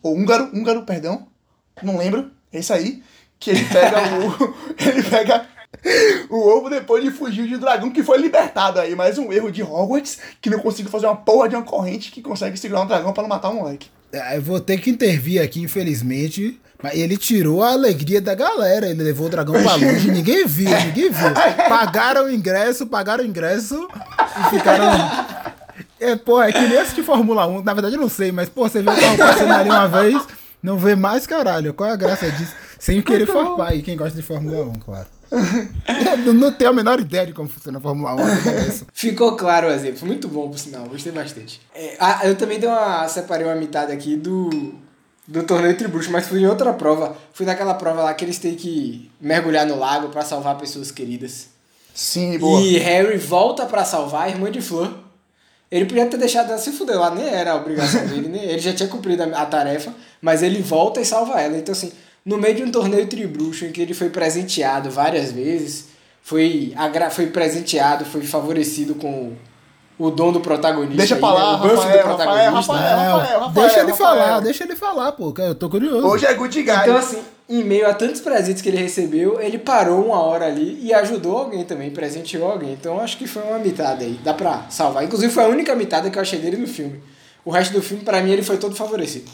[0.00, 1.26] ou húngaro, húngaro, perdão,
[1.82, 3.02] não lembro, é isso aí.
[3.40, 4.54] Que ele pega o.
[4.78, 5.48] ele pega.
[6.30, 8.94] O ovo depois de fugir de dragão que foi libertado aí.
[8.94, 12.22] Mais um erro de Hogwarts que não conseguiu fazer uma porra de uma corrente que
[12.22, 13.88] consegue segurar um dragão pra não matar um moleque.
[14.12, 16.60] É, Eu vou ter que intervir aqui, infelizmente.
[16.82, 18.88] Mas ele tirou a alegria da galera.
[18.88, 20.10] Ele levou o dragão pra longe.
[20.10, 21.30] Ninguém viu, ninguém viu.
[21.68, 23.88] Pagaram o ingresso, pagaram o ingresso
[24.40, 24.84] e ficaram.
[25.98, 27.62] É, pô, é que nem assistir Fórmula 1.
[27.62, 30.22] Na verdade, eu não sei, mas, pô, você vê o carro passando ali uma vez,
[30.62, 31.72] não vê mais, caralho.
[31.72, 32.52] Qual é a graça disso?
[32.78, 33.74] Sem querer farpar.
[33.74, 35.06] E quem gosta de Fórmula 1, claro.
[36.34, 38.18] Não tenho a menor ideia de como funciona a Fórmula 1.
[38.20, 38.86] eu conheço.
[38.92, 40.06] Ficou claro o exemplo.
[40.06, 40.86] Muito bom, por sinal.
[40.86, 41.60] Gostei bastante.
[41.74, 44.74] É, ah, eu também dei uma, separei uma mitada aqui do,
[45.26, 47.16] do torneio Tribucho, mas fui em outra prova.
[47.32, 51.48] Fui naquela prova lá que eles têm que mergulhar no lago pra salvar pessoas queridas.
[51.94, 52.60] Sim, boa.
[52.60, 54.92] E Harry volta pra salvar a irmã de Flor.
[55.70, 58.60] Ele podia ter deixado ela se fuder lá, nem era a obrigação dele, nem, ele
[58.60, 61.56] já tinha cumprido a, a tarefa, mas ele volta e salva ela.
[61.56, 61.90] Então, assim,
[62.24, 65.88] no meio de um torneio tribruxo em que ele foi presenteado várias vezes,
[66.22, 69.34] foi, agra foi presenteado, foi favorecido com
[69.98, 70.96] o dom do protagonista.
[70.96, 71.56] Deixa aí, pra lá, né?
[71.58, 72.72] o buff Rafael, do Rafael, protagonista.
[72.72, 73.96] Rafael, Rafael, Rafael, deixa ele Rafael.
[73.96, 75.32] falar, deixa ele falar, pô.
[75.32, 76.06] que Eu tô curioso.
[76.06, 76.72] Hoje é good guy.
[76.72, 80.78] Então, assim, em meio a tantos presentes que ele recebeu, ele parou uma hora ali
[80.82, 82.72] e ajudou alguém também, presenteou alguém.
[82.72, 84.18] Então, acho que foi uma mitada aí.
[84.24, 85.04] Dá pra salvar.
[85.04, 87.02] Inclusive, foi a única mitada que eu achei dele no filme.
[87.44, 89.30] O resto do filme, pra mim, ele foi todo favorecido.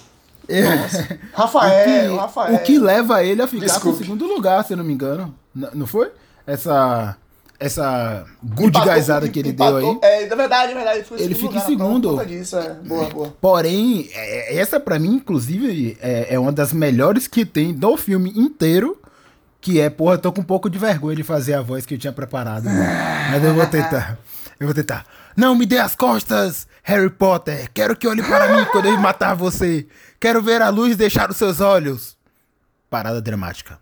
[0.49, 0.63] É.
[1.33, 2.55] Rafael, o, que, Rafael.
[2.55, 3.99] o que leva ele a ficar Desculpe.
[4.01, 5.35] no segundo lugar, se eu não me engano.
[5.55, 6.11] N- não foi?
[6.47, 7.17] Essa.
[7.63, 10.23] Essa good guyzada que ele deu empatou- aí.
[10.23, 11.05] É, na verdade, na verdade.
[11.19, 12.25] Ele, fica em prova segundo.
[12.25, 12.71] disso, é.
[12.87, 13.35] Boa, boa.
[13.39, 18.33] Porém, é- essa pra mim, inclusive, é, é uma das melhores que tem do filme
[18.35, 18.97] inteiro.
[19.61, 21.93] Que é, porra, eu tô com um pouco de vergonha de fazer a voz que
[21.93, 22.65] eu tinha preparado.
[22.65, 23.29] né?
[23.31, 24.19] Mas eu vou tentar.
[24.59, 25.05] Eu vou tentar.
[25.37, 27.71] Não me dê as costas, Harry Potter.
[27.73, 29.87] Quero que olhe para mim quando eu matar você.
[30.19, 32.17] Quero ver a luz deixar os seus olhos.
[32.91, 33.79] Parada dramática.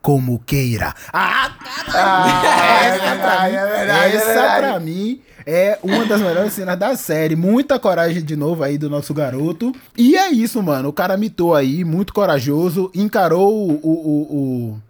[0.00, 0.92] Como queira.
[1.12, 1.50] Ah,
[1.94, 6.52] Ah, é essa pra verdade, mim- é é Essa pra mim é uma das melhores
[6.52, 7.36] cenas da série.
[7.36, 9.72] Muita coragem de novo aí do nosso garoto.
[9.96, 10.88] E é isso, mano.
[10.90, 12.90] O cara mitou aí, muito corajoso.
[12.94, 13.72] Encarou o.
[13.82, 14.80] o,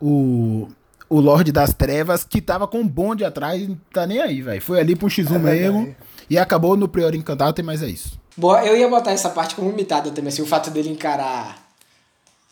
[0.00, 0.68] o, o
[1.10, 4.62] o Lorde das Trevas, que tava com um bonde atrás, não tá nem aí, velho.
[4.62, 5.96] Foi ali pro X1 É mesmo.
[6.30, 8.18] E acabou no Prior Encantado, mas é isso.
[8.36, 11.58] Bom, eu ia botar essa parte como mitada também, assim, o fato dele encarar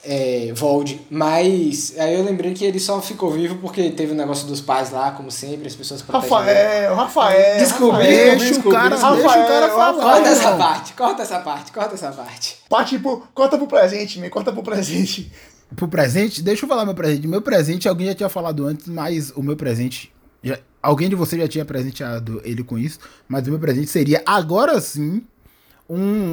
[0.04, 4.46] é, Vold, mas aí eu lembrei que ele só ficou vivo porque teve o negócio
[4.48, 6.02] dos pais lá, como sempre, as pessoas.
[6.02, 7.58] Rafael, Rafael.
[7.58, 8.38] Desculpa, Rafael.
[8.38, 9.16] Deixa o cara, desculpa.
[9.16, 9.92] deixa o cara Rafael, falar.
[9.92, 10.32] Corta Rafael.
[10.32, 12.56] essa parte, corta essa parte, corta essa parte.
[12.68, 15.32] Parte pro, corta pro presente, me corta pro presente.
[15.76, 17.26] Pro presente, deixa eu falar meu presente.
[17.28, 20.12] Meu presente, alguém já tinha falado antes, mas o meu presente.
[20.42, 24.22] já- alguém de vocês já tinha presenteado ele com isso, mas o meu presente seria
[24.24, 25.22] agora sim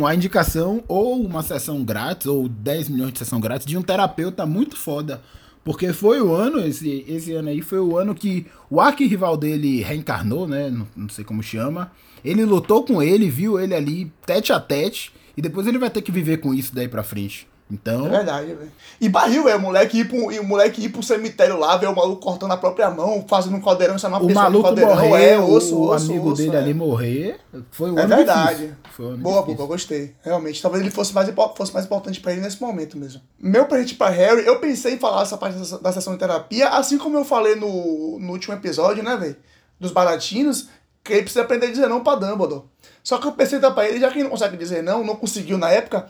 [0.05, 4.45] a indicação ou uma sessão grátis, ou 10 milhões de sessão grátis, de um terapeuta
[4.45, 5.21] muito foda.
[5.63, 9.81] Porque foi o ano, esse, esse ano aí, foi o ano que o arquirrival dele
[9.81, 10.69] reencarnou, né?
[10.69, 11.91] Não, não sei como chama.
[12.23, 16.01] Ele lutou com ele, viu ele ali tete a tete, e depois ele vai ter
[16.03, 17.47] que viver com isso daí pra frente.
[17.69, 18.05] Então.
[18.05, 18.71] É verdade, velho.
[19.01, 21.87] E barril, é, o moleque ir pro, e o moleque ir pro cemitério lá, ver
[21.87, 24.95] o maluco cortando a própria mão, fazendo um caldeirão, chamar O pessoa de maluco caldeirão,
[24.95, 26.59] morreu, é, osso, o osso, amigo osso, dele é.
[26.59, 27.39] ali morrer.
[27.71, 28.75] Foi um É verdade.
[28.91, 29.55] Foi um Boa, difícil.
[29.55, 30.13] Buba, gostei.
[30.21, 33.19] Realmente, talvez ele fosse mais, fosse mais importante pra ele nesse momento mesmo.
[33.39, 36.69] Meu presente pra Harry, eu pensei em falar essa parte da- da sessão de terapia,
[36.69, 39.35] assim como eu falei no, no último episódio, né, velho?
[39.79, 40.67] Dos baratinos,
[41.03, 42.61] que ele precisa aprender a dizer não pra Dumbledore.
[43.03, 45.03] Só que eu pensei em dar pra ele, já que ele não consegue dizer não,
[45.03, 46.07] não conseguiu na época,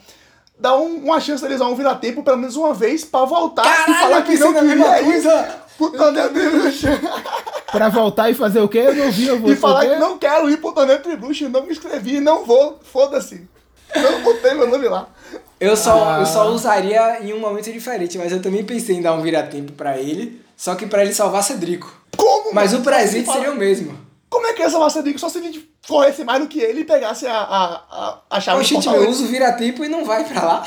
[0.59, 3.93] dar um- uma chance deles a um virar-tempo pelo menos uma vez pra voltar e
[3.93, 5.23] falar que não queria ir.
[5.77, 6.87] Pro torneio Tribruxo.
[7.71, 8.79] Pra voltar e fazer o quê?
[8.79, 9.89] Eu não vi, eu vou E falar quê?
[9.89, 13.45] que não quero ir pro torneio Tribruxo, não me inscrevi, não vou, foda-se.
[13.93, 15.07] Não botei meu nome lá.
[15.59, 16.19] Eu só, Ah.
[16.19, 19.73] eu só usaria em um momento diferente, mas eu também pensei em dar um viratempo
[19.73, 21.93] pra ele, só que pra ele salvar Cedrico.
[22.15, 22.53] Como?
[22.53, 22.81] Mas mano?
[22.81, 23.97] o presente seria o mesmo.
[24.35, 25.17] Como é que essa massa digo?
[25.17, 28.41] Só se a gente corresse mais do que ele e pegasse a, a, a, a
[28.41, 29.03] chave Oxi, do tipo, portal.
[29.05, 30.63] eu uso o viratempo e não vai pra lá.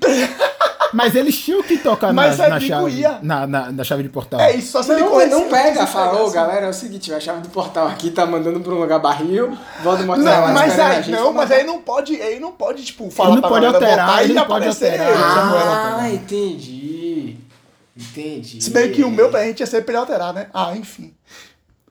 [0.94, 2.90] Mas eles tinham que tocar na, Mas na chave.
[2.92, 3.18] ia.
[3.20, 4.40] Na, na, na chave de portal.
[4.40, 5.30] É isso, só se ele Não, corresse.
[5.30, 6.34] não pega, pegasse.
[6.34, 9.58] galera, é o seguinte, a chave do portal aqui tá mandando pra um lugar barril,
[9.82, 12.82] Voldemort Não, lá mas aí, gente não, pra mas aí não pode, aí não pode,
[12.82, 15.06] tipo, falar não pra pode alterar, voltar ele não pode alterar.
[15.06, 15.18] ele.
[15.22, 17.36] Ah, entendi.
[17.94, 18.62] Entendi.
[18.62, 20.48] Se bem que o meu presente ia ser pra ele alterar, né?
[20.54, 21.12] Ah, enfim.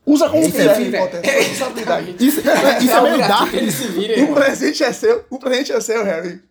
[0.05, 1.21] Usa como quiser, é Harry fim, Potter.
[1.21, 1.37] velho.
[1.39, 2.15] Responsabilidade.
[2.23, 3.53] Isso, isso é meio dark.
[3.53, 6.41] Ele se vira, O presente é seu, o presente é seu, Harry.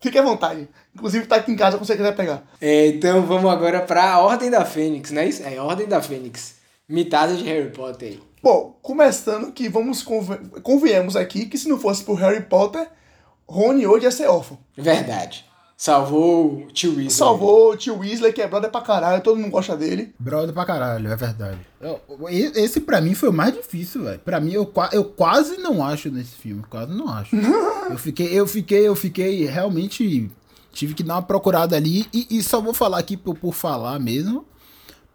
[0.00, 0.68] Fique à vontade.
[0.94, 2.42] Inclusive tá aqui em casa se você quiser pegar.
[2.60, 5.42] É, então vamos agora pra Ordem da Fênix, não é isso?
[5.44, 6.54] É Ordem da Fênix.
[6.88, 8.20] Mitada de Harry Potter aí.
[8.42, 10.02] Bom, começando que vamos
[10.62, 12.88] convenhamos aqui que se não fosse por Harry Potter,
[13.46, 14.58] Rony hoje ia ser órfão.
[14.76, 15.44] Verdade.
[15.80, 17.10] Salvou o tio Weasley.
[17.10, 20.12] Salvou o tio Weasley, que é brother pra caralho, todo mundo gosta dele.
[20.18, 21.58] Brother pra caralho, é verdade.
[21.80, 24.18] Eu- esse pra mim foi o mais difícil, velho.
[24.18, 26.62] Pra mim, eu, eu quase não acho nesse filme.
[26.68, 27.34] Quase não acho.
[27.90, 30.30] eu fiquei, eu fiquei, eu fiquei realmente.
[30.70, 32.06] Tive que dar uma procurada ali.
[32.12, 34.44] E, e só vou falar aqui por, por falar mesmo.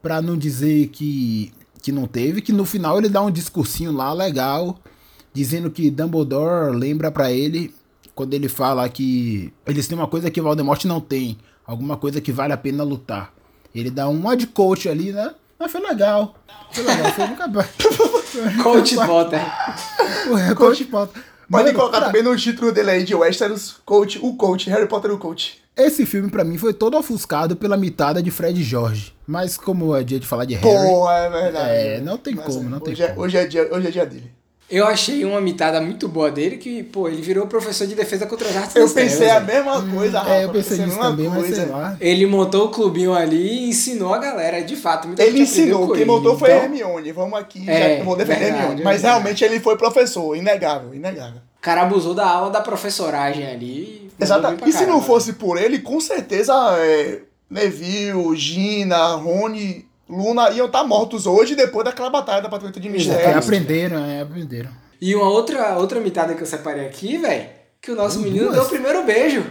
[0.02, 2.42] Pra não dizer que, que não teve.
[2.42, 4.80] Que no final ele dá um discursinho lá legal.
[5.32, 7.72] Dizendo que Dumbledore lembra pra ele.
[8.16, 11.38] Quando ele fala que eles têm uma coisa que Voldemort não tem.
[11.68, 13.34] Alguma coisa que vale a pena lutar.
[13.74, 15.36] Ele dá um de coach ali, né?
[15.60, 16.36] Mas foi legal.
[16.72, 17.12] Foi legal.
[17.12, 17.46] Foi nunca.
[18.64, 19.40] Coach Potter.
[20.30, 21.24] Ué, coach Potter.
[21.50, 25.12] Pode colocar pra- também no título dele aí de Westeros, coach, o coach, Harry Potter
[25.12, 25.60] o coach.
[25.78, 29.14] Esse filme pra mim foi todo ofuscado pela mitada de Fred e Jorge.
[29.28, 31.70] Mas como é dia de falar de Harry, Pô, é verdade.
[31.70, 33.22] É, não tem Mas, como, não tem hoje é, como.
[33.22, 34.32] hoje, é dia, hoje é dia dele.
[34.68, 38.50] Eu achei uma mitada muito boa dele que, pô, ele virou professor de defesa contra
[38.50, 39.64] as artes Eu pensei trevas, a velho.
[39.66, 40.34] mesma coisa, Rafa.
[40.34, 41.56] é, eu pensei a nisso mesma também, mas coisa.
[41.56, 41.98] sei lá.
[42.02, 45.06] Ele montou o clubinho ali e ensinou a galera, de fato.
[45.08, 47.12] Muita Ele ensinou, quem ele, montou foi então- a Hermione.
[47.12, 48.82] Vamos aqui, É, já vou defender verdade, Hermione.
[48.82, 49.14] é Mas verdade.
[49.14, 51.42] realmente ele foi professor, inegável, inegável.
[51.58, 54.10] O cara abusou da aula da professoragem ali.
[54.18, 60.68] pra E se não fosse por ele, com certeza é, Neville, Gina, Rony, Luna iam
[60.68, 63.46] estar mortos hoje depois daquela batalha da Patrulha de É, Mistérios.
[63.46, 64.70] aprenderam, é, aprenderam.
[65.02, 67.48] E uma outra, outra mitada que eu separei aqui, velho,
[67.82, 68.56] que o nosso menino duas?
[68.56, 69.46] deu o primeiro beijo.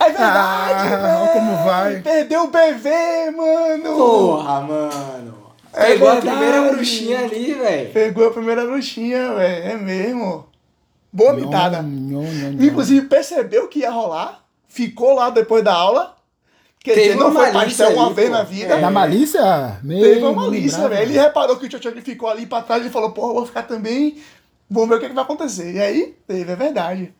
[0.00, 2.00] É verdade, Ah, como vai.
[2.00, 2.90] Perdeu o BV,
[3.36, 3.96] mano.
[3.96, 5.38] Porra, mano.
[5.72, 6.36] É Pegou a verdade.
[6.36, 7.90] primeira bruxinha ali, velho.
[7.92, 9.64] Pegou a primeira bruxinha, velho.
[9.68, 10.46] É mesmo.
[11.12, 11.82] Boa mitada.
[11.82, 12.64] Nhon, nhon, nhon.
[12.64, 14.42] Inclusive, percebeu que ia rolar.
[14.66, 16.16] Ficou lá depois da aula.
[16.88, 18.34] Quer Teve dizer, não foi malícia pastel uma vez pô.
[18.34, 18.74] na vida.
[18.74, 18.80] É.
[18.80, 19.78] Da malícia?
[19.82, 21.02] Meu, Teve uma malícia, velho.
[21.02, 23.64] Ele reparou que o Tio Tio ficou ali pra trás e falou, porra, vou ficar
[23.64, 24.16] também.
[24.70, 25.74] Vamos ver o que, que vai acontecer.
[25.74, 27.12] E aí, teve, é verdade.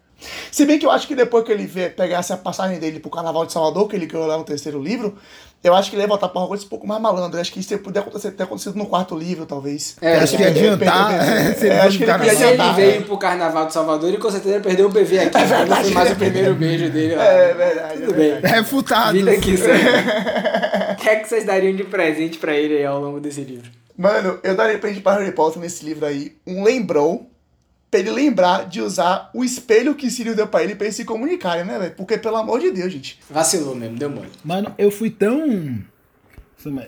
[0.51, 3.11] Se bem que eu acho que depois que ele vê, pegasse a passagem dele pro
[3.11, 5.17] Carnaval de Salvador, que ele ganhou lá no terceiro livro,
[5.63, 7.37] eu acho que ele ia voltar pra Hogwarts um pouco mais malandro.
[7.37, 9.97] Eu acho que isso podia acontecer, ter acontecido no quarto livro, talvez.
[10.01, 11.13] É, acho que ia é, adiantar.
[11.15, 13.01] é, se ele é, acho que ele fosse ia Se ele adiantar, veio é.
[13.01, 15.37] pro carnaval de Salvador, ele com certeza perdeu o BV aqui.
[15.37, 17.25] É verdade, Foi mais é o primeiro beijo dele lá.
[17.25, 18.01] É verdade.
[18.01, 18.31] Tudo é bem.
[18.33, 18.55] verdade.
[18.55, 19.13] Refutado.
[19.13, 19.55] Vida aqui.
[20.89, 23.71] O que é que vocês dariam de presente pra ele aí ao longo desse livro?
[23.97, 27.31] Mano, eu daria pra gente pra Harry Potter nesse livro aí um lembrou
[27.91, 31.05] pra ele lembrar de usar o espelho que Sirius deu pra ele pra eles se
[31.05, 31.95] comunicarem, né, velho?
[31.97, 33.19] Porque, pelo amor de Deus, gente.
[33.31, 34.29] Vacilou mesmo, deu mole.
[34.45, 35.79] Mano, eu fui tão.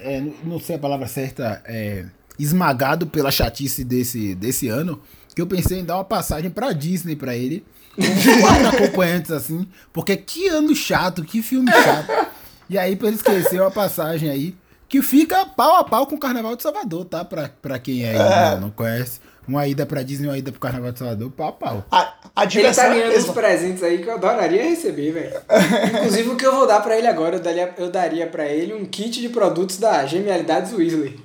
[0.02, 1.62] é, não- sei a palavra certa.
[1.64, 2.04] É,
[2.38, 5.00] esmagado pela chatice desse, desse ano.
[5.34, 7.64] Que eu pensei em dar uma passagem pra Disney pra ele.
[7.94, 9.66] Com quatro acompanhantes assim.
[9.92, 12.28] Porque que ano chato, que filme chato.
[12.68, 14.54] E aí, pra ele esquecer uma passagem aí.
[14.88, 17.24] Que fica pau a pau com o Carnaval de Salvador, tá?
[17.24, 19.20] Pra, pra quem aí não, não conhece.
[19.50, 21.84] Uma ida pra Disney, uma ida pro Carnaval de Salvador, pau a pau.
[21.90, 25.10] A, a Ele diversão tá é a ganhando uns presentes aí que eu adoraria receber,
[25.10, 25.40] velho.
[25.98, 28.72] Inclusive o que eu vou dar pra ele agora, eu daria, eu daria pra ele
[28.74, 31.18] um kit de produtos da Genialidades Weasley.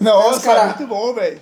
[0.00, 1.38] Nossa, Os cara- é muito bom, velho.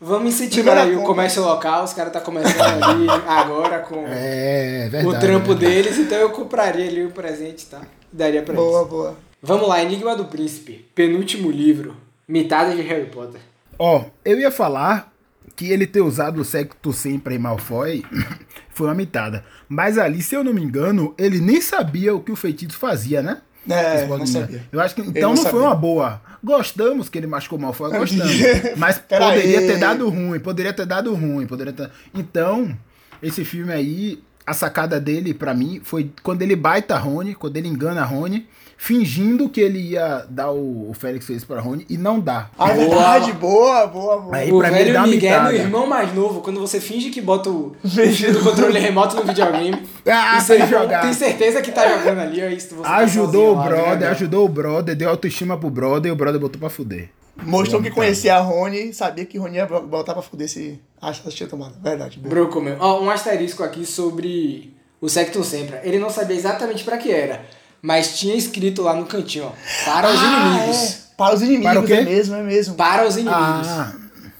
[0.00, 5.06] Vamos incentivar aí o comércio local, os caras tá começando ali agora com É, verdade.
[5.16, 5.74] o trampo verdade.
[5.74, 7.80] deles, então eu compraria ali o presente, tá?
[8.12, 8.90] Daria pra Boa, eles.
[8.90, 9.16] boa.
[9.40, 13.40] Vamos lá, Enigma do Príncipe, penúltimo livro, mitada de Harry Potter.
[13.78, 15.13] Ó, eu ia falar
[15.56, 18.04] que ele ter usado o Secto sempre em Malfoy
[18.70, 19.44] foi uma mitada.
[19.68, 23.22] Mas ali, se eu não me engano, ele nem sabia o que o feitiço fazia,
[23.22, 23.40] né?
[23.68, 24.62] É, não sabia.
[24.70, 26.20] Eu acho que então não não, foi uma boa.
[26.42, 28.32] Gostamos que ele machucou Malfoy, gostamos.
[28.76, 29.66] Mas poderia aí.
[29.66, 31.90] ter dado ruim, poderia ter dado ruim, poderia ter...
[32.12, 32.76] Então,
[33.22, 37.56] esse filme aí, a sacada dele pra mim foi quando ele baita a Rony, quando
[37.56, 41.86] ele engana a Rony, fingindo que ele ia dar o, o Félix fez pra Rony
[41.88, 42.50] e não dá.
[42.58, 42.74] É Boa.
[42.74, 44.36] verdade, boa, boa, boa.
[44.36, 45.64] Aí o pra mim ele velho dá uma Miguel é no mitada.
[45.64, 49.82] irmão mais novo, quando você finge que bota o do controle remoto no videogame.
[50.06, 51.00] Ah, você jogar.
[51.00, 53.98] tem certeza que tá jogando ali, ó, isso, você tá Ajudou sozinho o lá, brother,
[54.00, 57.08] né, ajudou o brother, deu autoestima pro brother e o brother botou pra fuder.
[57.42, 61.48] Mostrou que conhecia a Rony, sabia que Rony ia botar pra fuder se achasse tinha
[61.48, 61.74] tomado.
[61.82, 62.18] Verdade.
[62.18, 62.78] Broco mesmo.
[62.82, 65.80] Ó, um asterisco aqui sobre o Sectum Sempra.
[65.84, 67.44] Ele não sabia exatamente pra que era,
[67.82, 69.50] mas tinha escrito lá no cantinho, ó,
[69.84, 70.76] para os Ah, inimigos.
[71.00, 71.04] é.
[71.16, 71.92] Para os inimigos, Para o quê?
[71.94, 72.74] é mesmo, é mesmo.
[72.76, 73.36] Para os inimigos.
[73.68, 73.92] Ah,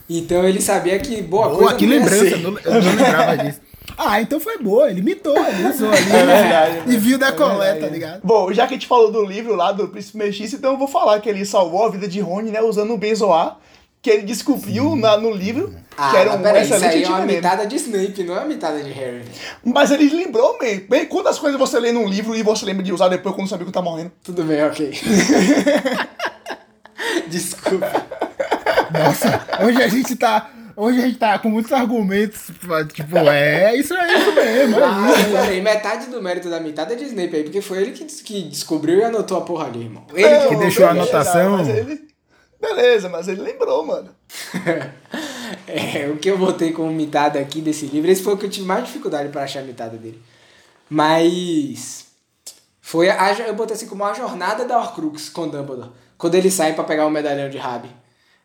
[0.08, 2.38] Então ele sabia que boa boa, coisa que não ia lembrança, ser.
[2.38, 3.60] não- eu não lembrava disso.
[3.96, 6.10] Ah, então foi boa, ele imitou, ele usou ali.
[6.12, 7.92] É verdade, E viu da é coleta, verdade.
[7.92, 8.20] ligado?
[8.24, 10.88] Bom, já que a gente falou do livro lá do Príncipe Mestiço, então eu vou
[10.88, 13.56] falar que ele salvou a vida de Rony, né, usando o benzoar,
[14.02, 17.08] que ele descobriu na, no livro, Ah, que era um peraí, isso excelente aí é
[17.08, 19.22] uma mitada de Snape, não é uma mitada de Harry.
[19.64, 20.80] Mas ele lembrou, man.
[20.90, 23.64] Bem, quantas coisas você lê num livro e você lembra de usar depois quando sabia
[23.64, 24.10] que tá morrendo?
[24.22, 24.92] Tudo bem, ok.
[27.28, 27.90] Desculpa.
[28.92, 30.50] Nossa, hoje a gente tá.
[30.76, 32.46] Hoje a gente tá com muitos argumentos
[32.92, 34.78] tipo, é isso é isso mesmo.
[34.78, 35.30] É Ah, isso.
[35.30, 38.42] peraí, metade do mérito da mitad é de Snape aí, porque foi ele que, que
[38.42, 40.04] descobriu e anotou a porra ali, irmão.
[40.12, 41.58] Ele que deixou a anotação.
[41.58, 42.08] mas ele-
[42.60, 44.08] Beleza, mas ele lembrou, mano.
[45.66, 48.50] É, o que eu botei como mitada aqui desse livro, esse foi o que eu
[48.50, 50.20] tive mais dificuldade para achar a mitada dele.
[50.88, 52.06] Mas
[52.80, 56.72] foi a, eu botei assim como a jornada da Horcrux com Dumbledore, quando ele sai
[56.74, 57.88] para pegar o medalhão de Rabi.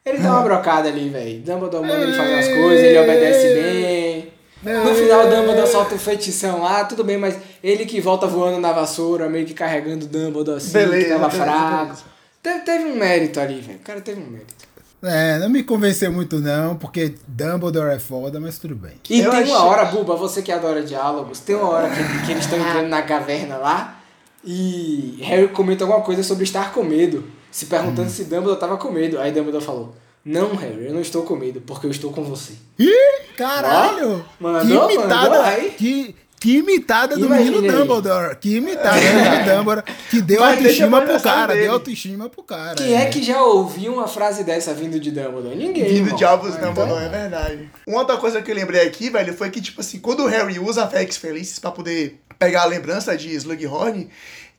[0.09, 1.39] Ele dá uma brocada ali, velho.
[1.41, 4.33] Dumbledore manda ele fazer umas coisas, ele obedece bem.
[4.61, 8.71] No final, Dumbledore solta o feitição lá, tudo bem, mas ele que volta voando na
[8.73, 11.97] vassoura, meio que carregando o Dumbledore assim, Beleza, que tava fraco.
[12.43, 13.77] Teve, teve um mérito ali, velho.
[13.77, 14.53] O cara teve um mérito.
[15.01, 18.93] É, não me convenceu muito não, porque Dumbledore é foda, mas tudo bem.
[19.09, 22.25] E Eu tem achei- uma hora, Buba, você que adora diálogos, tem uma hora que,
[22.25, 23.97] que eles estão entrando na caverna lá
[24.43, 28.91] e Harry comenta alguma coisa sobre estar com medo, se perguntando se Dumbledore tava com
[28.91, 29.19] medo.
[29.19, 32.53] Aí Dumbledore falou: Não, Harry, eu não estou com medo, porque eu estou com você.
[32.77, 34.25] Ih, caralho!
[34.41, 35.69] Ó, mandou, que mandou imitada, aí.
[35.71, 37.67] que, que imitada do menino aí.
[37.71, 38.35] Dumbledore.
[38.37, 39.83] Que imitada do menino Dumbledore.
[40.09, 41.65] Que deu Mas autoestima pro cara, dele.
[41.65, 42.75] deu autoestima pro cara.
[42.75, 45.55] Quem é que já ouviu uma frase dessa vindo de Dumbledore?
[45.55, 45.85] Ninguém.
[45.85, 46.15] Vindo irmão.
[46.17, 47.69] de Albus Então, Dumbledore, é verdade.
[47.87, 50.59] Uma outra coisa que eu lembrei aqui, velho, foi que, tipo assim, quando o Harry
[50.59, 54.09] usa a Félix Felicis pra poder pegar a lembrança de Slughorn,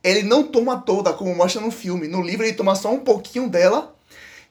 [0.03, 2.09] ele não toma toda, como mostra no filme.
[2.09, 3.95] No livro ele toma só um pouquinho dela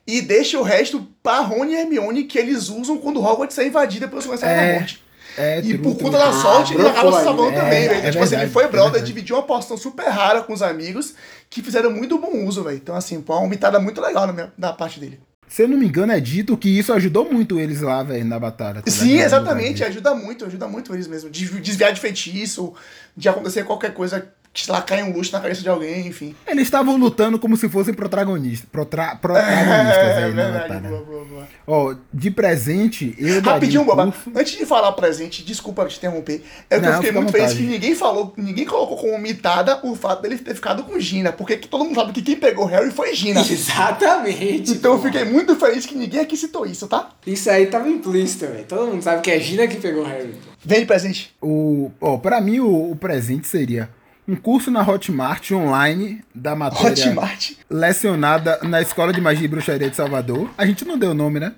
[0.06, 4.08] e deixa o resto pra Rony e Hermione, que eles usam quando Hogwarts é invadida
[4.08, 5.04] pelos É, da Morte.
[5.38, 6.24] É, E truque, por conta né?
[6.24, 7.62] da Ah, sorte, ele acaba se salvando né?
[7.62, 8.08] também, É, velho.
[8.08, 9.06] é tipo assim, ele verdade, foi é brother, verdade.
[9.14, 11.14] dividiu uma poção super rara com os amigos,
[11.50, 12.78] que fizeram muito bom uso, velho.
[12.78, 15.20] Então, assim, pô, uma mitada muito legal na minha- da parte dele.
[15.48, 18.40] Se eu não me engano, é dito que isso ajudou muito eles lá, velho, na
[18.40, 18.82] batalha.
[18.82, 21.30] tá Sim, exatamente, ajuda muito, ajuda muito eles mesmo.
[21.30, 22.74] De desviar de feitiço,
[23.16, 26.36] de acontecer qualquer coisa que, sei lá, cai um luxo na cabeça de alguém, enfim.
[26.48, 28.68] Eles estavam lutando como se fossem protagonistas.
[28.72, 29.60] Protra, protagonistas
[30.20, 30.90] É, aí, né, verdade, batalha.
[30.90, 31.48] boa, boa, boa.
[31.68, 36.44] Ó, de presente, eu Rapidinho, um Boba, curso- antes de falar presente, desculpa te interromper,
[36.70, 39.96] é que Não, eu fiquei muito feliz que ninguém falou, ninguém colocou como mitada o
[39.96, 42.90] fato dele ter ficado com Gina, porque que todo mundo sabe que quem pegou Harry
[42.92, 43.42] foi Gina.
[43.48, 44.72] Exatamente.
[44.72, 47.12] Então eu fiquei muito feliz que ninguém aqui citou isso, tá?
[47.26, 48.66] Isso aí tava implícito, velho.
[48.66, 50.30] Todo mundo sabe que é Gina que pegou Harry.
[50.30, 50.50] pô.
[50.66, 51.34] Vem de presente.
[51.42, 53.90] O, ó, pra mim, o, o presente seria
[54.30, 57.52] um curso na Hotmart online da matéria Hotmart.
[57.70, 60.50] lecionada na Escola de Magia e Bruxaria de Salvador.
[60.58, 61.54] A gente não deu o nome, né?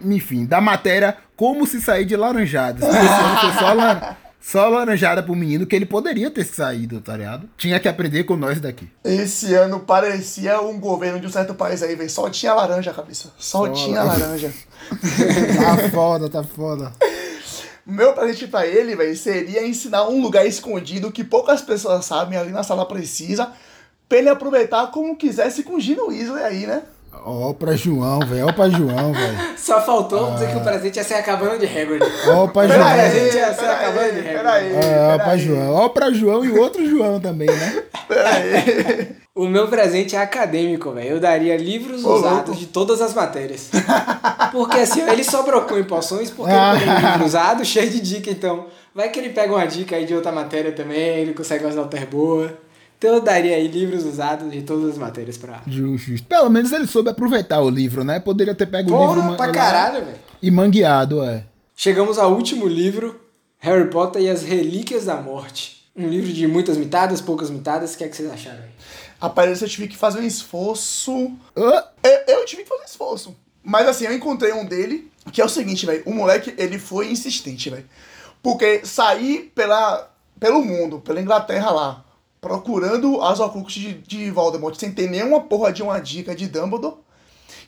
[0.00, 2.82] Enfim, da matéria Como se sair de laranjadas.
[2.82, 7.16] Esse ano foi só, la- só laranjada pro menino que ele poderia ter saído, tá
[7.16, 7.48] ligado?
[7.56, 8.88] Tinha que aprender com nós daqui.
[9.04, 12.08] Esse ano parecia um governo de um certo país aí, velho.
[12.10, 13.30] Só tinha laranja, cabeça.
[13.38, 14.50] Só, Só tinha laranja.
[14.90, 16.92] Tá foda, tá foda.
[17.90, 22.50] Meu presente pra ele, velho, seria ensinar um lugar escondido que poucas pessoas sabem ali
[22.50, 23.50] na sala precisa,
[24.06, 26.82] pra ele aproveitar como quisesse com o Gino Weasley aí, né?
[27.24, 28.46] Ó pra João, velho.
[28.46, 29.38] Ó pra João, velho.
[29.56, 32.02] Só faltou dizer que o presente ia ser a cabana de Hagrid.
[32.28, 32.86] Ó pra Pera João.
[32.86, 34.42] aí, Peraí, gente, essa é a cabana de peraí, regra.
[34.42, 35.74] peraí, É, ó pra peraí, João.
[35.74, 37.82] Ó pra João e o outro João também, né?
[38.06, 39.16] peraí.
[39.38, 41.10] O meu presente é acadêmico, velho.
[41.10, 42.56] Eu daria livros Ô, usados louco.
[42.56, 43.70] de todas as matérias.
[44.50, 48.00] Porque assim, ele só brocou em poções porque ele tem um livro usado cheio de
[48.00, 48.66] dica, então.
[48.92, 52.08] Vai que ele pega uma dica aí de outra matéria também, ele consegue umas alter
[52.08, 52.52] boa.
[52.98, 55.62] Então eu daria aí livros usados de todas as matérias pra.
[55.68, 56.26] Justo, justo.
[56.26, 58.18] Pelo menos ele soube aproveitar o livro, né?
[58.18, 60.18] Poderia ter pego o livro Porra, pra caralho, velho.
[60.42, 61.44] e mangueado, é.
[61.76, 63.14] Chegamos ao último livro,
[63.60, 65.84] Harry Potter e as Relíquias da Morte.
[65.94, 67.94] Um livro de muitas mitadas, poucas mitadas.
[67.94, 68.67] O que é que vocês acharam
[69.20, 71.32] Rapaz, eu tive que fazer um esforço.
[71.54, 71.82] Eu,
[72.26, 73.36] eu tive que fazer um esforço.
[73.62, 76.02] Mas assim, eu encontrei um dele, que é o seguinte, velho.
[76.06, 77.88] O moleque, ele foi insistente, velho.
[78.42, 82.04] Porque sair pela, pelo mundo, pela Inglaterra lá,
[82.40, 86.96] procurando as Horcruxes de, de Voldemort, sem ter nenhuma porra de uma dica de Dumbledore.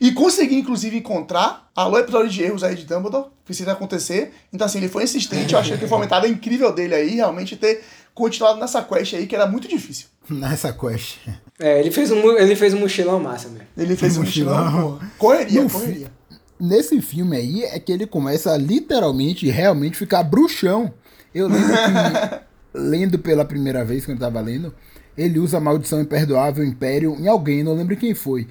[0.01, 1.71] E conseguir, inclusive, encontrar.
[1.77, 3.27] Alô, episódio de erros aí de Dumbledore.
[3.45, 4.33] Precisa acontecer.
[4.53, 5.53] Então, assim, ele foi insistente.
[5.53, 7.83] Eu achei que foi uma mentada incrível dele aí, realmente ter
[8.15, 10.07] continuado nessa quest aí, que era muito difícil.
[10.29, 11.19] nessa quest.
[11.59, 13.67] É, ele fez um, ele fez um mochilão massa, velho.
[13.77, 14.65] Ele fez um Mochilão.
[14.65, 15.01] mochilão.
[15.19, 16.11] Correria, No correria.
[16.59, 20.93] Nesse filme aí é que ele começa a literalmente, realmente ficar bruxão.
[21.35, 22.41] Eu lembro que,
[22.73, 24.75] lendo pela primeira vez, quando eu tava lendo,
[25.17, 28.47] ele usa a maldição imperdoável império em alguém, não lembro quem foi.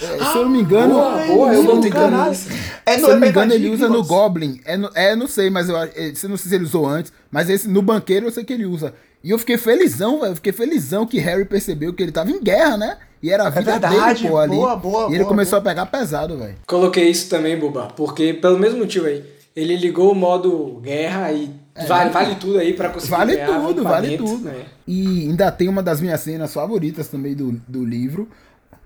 [0.00, 2.16] É, se eu não me engano, boa, boa, eu não engano.
[2.22, 4.04] É se eu não me é engano, ele usa no.
[4.04, 4.60] Goblin.
[4.64, 7.12] É, no, é, não sei, mas eu, é, se- não sei se ele usou antes,
[7.30, 8.92] mas esse no banqueiro eu sei que ele usa.
[9.24, 10.32] E eu fiquei felizão, velho.
[10.32, 12.98] eu Fiquei felizão que Harry percebeu que ele tava em guerra, né?
[13.22, 14.54] E era a vida verdade, dele, pô, ali.
[14.56, 16.54] boa, boa, e ele boa, começou a pegar pesado, velho.
[16.66, 19.24] Coloquei isso também, Buba, porque pelo mesmo motivo aí.
[19.56, 21.50] Ele ligou o modo guerra e
[21.88, 23.16] vale, vale tudo aí pra conseguir É.
[23.16, 24.44] Vale ganhar, tudo, vale dentro, tudo.
[24.44, 24.66] né?
[24.86, 28.28] E ainda tem uma das minhas cenas favoritas também do, do livro.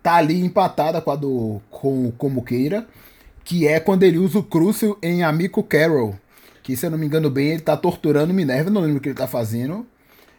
[0.03, 2.86] Tá ali empatada com a do com, Como Queira.
[3.44, 6.14] Que é quando ele usa o Crucial em Amico Carol.
[6.62, 9.09] que se eu não me engano bem, ele tá torturando Minerva, não lembro o que
[9.09, 9.86] ele tá fazendo.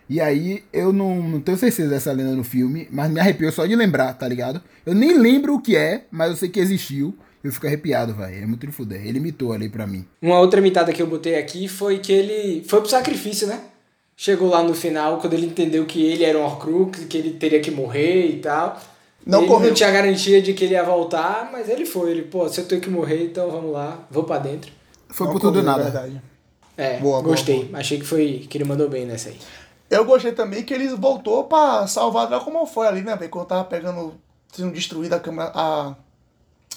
[0.09, 3.65] E aí eu não, não tenho certeza dessa lenda no filme, mas me arrepiou só
[3.65, 4.61] de lembrar, tá ligado?
[4.85, 7.15] Eu nem lembro o que é, mas eu sei que existiu.
[7.43, 8.43] Eu fico arrepiado, velho.
[8.43, 9.05] É muito de fuder.
[9.05, 10.05] Ele imitou ali pra mim.
[10.21, 13.59] Uma outra mitada que eu botei aqui foi que ele foi pro sacrifício, né?
[14.15, 17.59] Chegou lá no final, quando ele entendeu que ele era um Horcrux, que ele teria
[17.59, 18.79] que morrer e tal.
[19.25, 19.67] Não ele correu.
[19.69, 22.11] não tinha garantia de que ele ia voltar, mas ele foi.
[22.11, 24.71] Ele, pô, se eu tenho que morrer, então vamos lá, vou pra dentro.
[25.09, 25.83] Foi Não por tudo ou correu, nada.
[25.83, 26.21] verdade.
[26.77, 27.69] É, Boa, boa, gostei.
[27.73, 29.37] Achei que foi que ele mandou bem nessa aí.
[29.89, 33.15] Eu gostei também que eles voltou pra salvar Draco Malfoy ali, né?
[33.29, 34.13] Quando tava pegando,
[34.51, 35.95] sendo destruída a câmera, a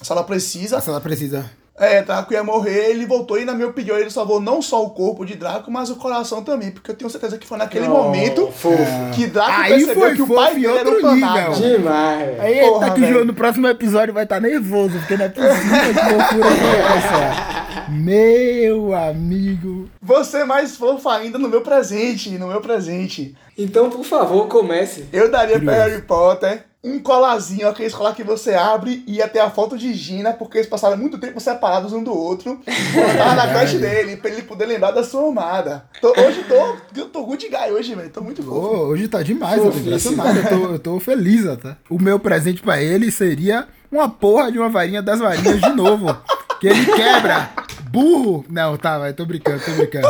[0.02, 0.76] sala precisa.
[0.78, 1.48] Essa ela precisa.
[1.76, 4.90] É, Draco ia morrer, ele voltou e, na minha opinião, ele salvou não só o
[4.90, 7.90] corpo de Draco, mas o coração também, porque eu tenho certeza que foi naquele Oh,
[8.04, 8.76] momento fofo.
[9.12, 11.52] que Draco Aí percebeu foi que o pai dele era um nível.
[11.52, 12.40] Demais.
[12.40, 13.06] Aí Porra, tá que o.
[13.06, 17.90] João no próximo episódio vai estar nervoso, porque não é possível que loucura é essa.
[17.90, 19.88] Meu amigo.
[20.00, 23.34] Você mais fofo ainda no meu presente, no meu presente.
[23.58, 25.06] Então, por favor, comece.
[25.12, 25.90] Eu daria pra Curioso.
[25.90, 29.94] Harry Potter um colazinho, aquele colar que você abre e ia ter a foto de
[29.94, 32.60] Gina, porque eles passaram muito tempo separados um do outro.
[33.16, 35.86] Tava na creche dele, pra ele poder lembrar da sua amada.
[36.00, 38.10] Tô- hoje tô, eu tô good guy hoje, velho.
[38.10, 38.76] Tô muito Ô, fofo.
[38.88, 40.38] hoje tá demais, eu tô impressionado.
[40.38, 41.74] Eu tô, eu tô feliz até.
[41.88, 46.14] O meu presente pra ele seria uma porra de uma varinha das varinhas de novo.
[46.60, 47.50] Que ele quebra.
[47.90, 48.44] Burro!
[48.50, 50.06] Não, tá, vai, tô brincando, tô brincando.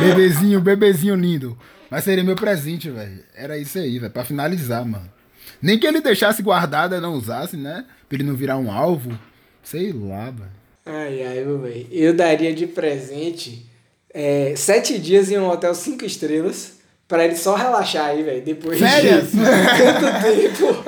[0.00, 1.56] Bebezinho, bebezinho lindo.
[1.90, 3.20] Mas seria meu presente, velho.
[3.36, 5.08] Era isso aí, velho, pra finalizar, mano.
[5.60, 7.84] Nem que ele deixasse guardado e não usasse, né?
[8.08, 9.18] Pra ele não virar um alvo.
[9.62, 10.50] Sei lá, velho.
[10.84, 11.86] Ai, ai, meu velho.
[11.90, 13.66] Eu daria de presente
[14.14, 16.75] é, sete dias em um hotel cinco estrelas
[17.08, 18.42] pra ele só relaxar aí, velho.
[18.42, 19.30] Depois Férias?
[19.30, 20.84] de tanto tempo.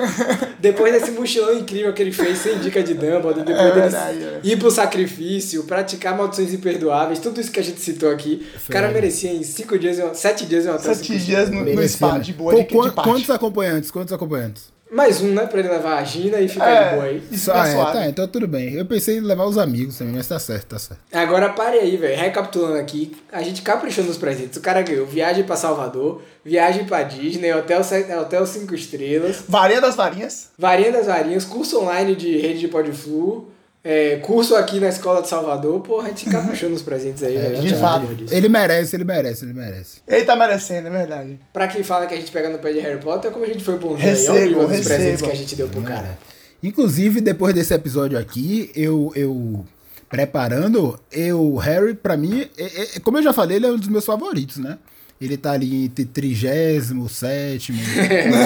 [0.59, 4.23] Depois desse mochilão incrível que ele fez sem dica de Dumbledore, depois É dele verdade,
[4.23, 4.39] é.
[4.43, 8.45] ir pro sacrifício, praticar maldições imperdoáveis, tudo isso que a gente citou aqui.
[8.67, 11.63] O cara merecia em cinco dias, um- sete dias em um hotel Sete dias no,
[11.63, 12.91] no spa de boa Pô, de, de.
[12.91, 13.89] Quantos acompanhantes?
[13.91, 14.77] Quantos acompanhantes?
[14.91, 15.45] Mais um, né?
[15.45, 16.89] Pra ele levar a Gina e ficar É.
[16.89, 17.23] de boa aí.
[17.31, 17.93] Isso ah, é é, suave.
[17.93, 18.73] tá, então tudo bem.
[18.73, 20.99] Eu pensei em levar os amigos também, mas tá certo, tá certo.
[21.13, 22.17] Agora pare aí, velho.
[22.19, 24.57] Recapitulando aqui, a gente caprichou nos presentes.
[24.57, 27.81] O cara ganhou viagem pra Salvador, viagem pra Disney, hotel,
[28.21, 30.49] hotel 5 estrelas, Varinha das varinhas.
[30.57, 33.47] varinha das varinhas, curso online de rede de Podflu,
[33.91, 35.81] é, curso aqui na escola de Salvador.
[35.81, 37.59] Porra, a gente caprichou nos presentes aí, velho.
[37.61, 38.05] de Pelo fato.
[38.29, 40.01] Ele merece, ele merece, ele merece.
[40.07, 41.39] Ele tá merecendo, é verdade.
[41.51, 43.63] Pra quem fala que a gente pega no pé de Harry Potter, como a gente
[43.63, 46.17] foi bonzinho aí, Recebam, olha o nível dos presentes que a gente deu pro cara.
[46.61, 49.65] Inclusive, depois desse episódio aqui, eu, eu
[50.09, 53.87] preparando, eu, Harry, pra mim, é- é- como eu já falei, ele é um dos
[53.87, 54.77] meus favoritos, né?
[55.21, 57.77] Ele tá ali entre trigésimo, sétimo.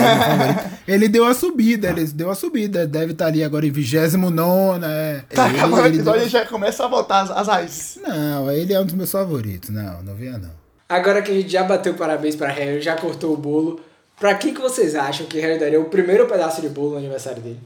[0.87, 2.87] ele deu a subida, ele deu a subida.
[2.87, 5.23] Deve estar ali agora em vigésimo nono, né?
[5.29, 7.99] Tá Ele- acabando o episódio deu- já começa a voltar as, as raízes.
[8.01, 9.69] Não, ele é um dos meus favoritos.
[9.69, 10.49] Não, não venha não.
[10.89, 13.79] Agora que a gente já bateu parabéns pra Harry, já cortou o bolo,
[14.19, 17.41] pra quem que vocês acham que Harry daria o primeiro pedaço de bolo no aniversário
[17.41, 17.59] dele?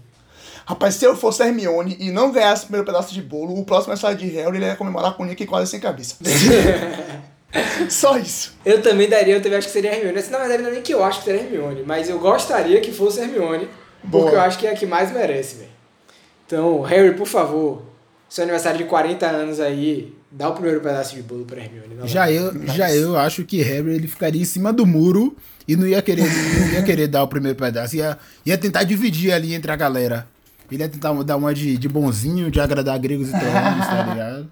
[0.65, 3.93] Rapaz, se eu fosse Hermione e não ganhasse o primeiro pedaço de bolo, o próximo
[3.93, 6.15] aniversário de Harry ele ia comemorar com o Nick quase sem cabeça.
[7.89, 8.53] Só isso.
[8.65, 10.17] Eu também daria, eu também acho que seria Hermione.
[10.19, 12.79] Assim, na verdade, não é nem que eu acho que seria Hermione, mas eu gostaria
[12.81, 13.67] que fosse Hermione,
[14.03, 14.23] Boa.
[14.23, 15.69] porque eu acho que é a que mais merece, velho.
[16.45, 17.83] Então, Harry, por favor,
[18.29, 21.95] seu aniversário de 40 anos aí, dá o primeiro pedaço de bolo pra Hermione.
[21.95, 22.37] não Já vai.
[22.37, 25.35] eu, já eu acho que Harry ele ficaria em cima do muro
[25.67, 27.95] e não ia querer, não ia querer dar o primeiro pedaço.
[27.95, 30.27] Ia, ia tentar dividir ali entre a galera.
[30.71, 34.51] Ele ia tentar dar uma de, de bonzinho, de agradar gregos e troanos, tá ligado?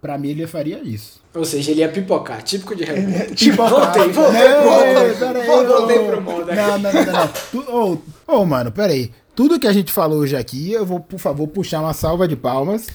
[0.00, 1.20] Pra mim, ele faria isso.
[1.34, 3.34] Ou seja, ele ia pipocar, típico de Harry Potter.
[3.34, 6.06] Tipo, Voltei, voltei, Não, voltei, voltei ô.
[6.06, 6.54] pro modo aqui.
[6.60, 7.92] Não, não, não, não.
[8.26, 9.12] Ô, ô, mano, pera aí.
[9.36, 12.34] Tudo que a gente falou hoje aqui, eu vou, por favor, puxar uma salva de
[12.34, 12.86] palmas.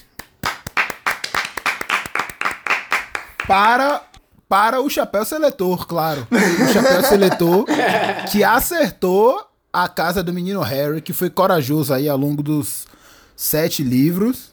[3.46, 4.02] Para,
[4.48, 6.26] para o chapéu seletor, claro.
[6.30, 7.64] O chapéu seletor
[8.30, 12.86] que acertou a casa do menino Harry, que foi corajoso aí ao longo dos
[13.36, 14.52] sete livros.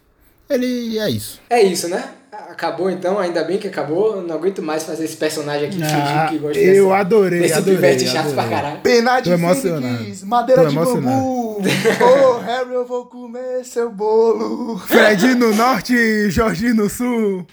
[0.50, 1.40] Ele é isso.
[1.50, 2.12] É isso, né?
[2.50, 4.22] Acabou então, ainda bem que acabou.
[4.22, 7.76] Não aguento mais fazer esse personagem aqui Ah, que gosta eu dessa- adorei, desse adorei,
[7.76, 8.36] pivete chato adorei.
[8.36, 8.82] pra caralho.
[8.82, 9.98] Pena de Tô emocionado.
[9.98, 11.58] Fênix, madeira Tô de bambu.
[11.62, 14.78] Ô, Harry, eu vou comer seu bolo.
[14.80, 17.46] Fred no norte, Jorginho no sul.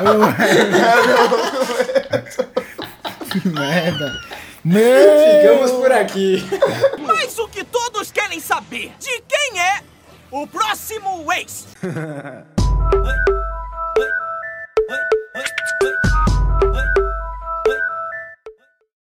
[0.00, 0.04] Ô,
[3.30, 4.20] que merda.
[4.64, 4.80] Meu...
[5.42, 6.44] Ficamos por aqui.
[7.06, 9.80] Mas o que todos querem saber, de quem é
[10.30, 11.66] o próximo ex?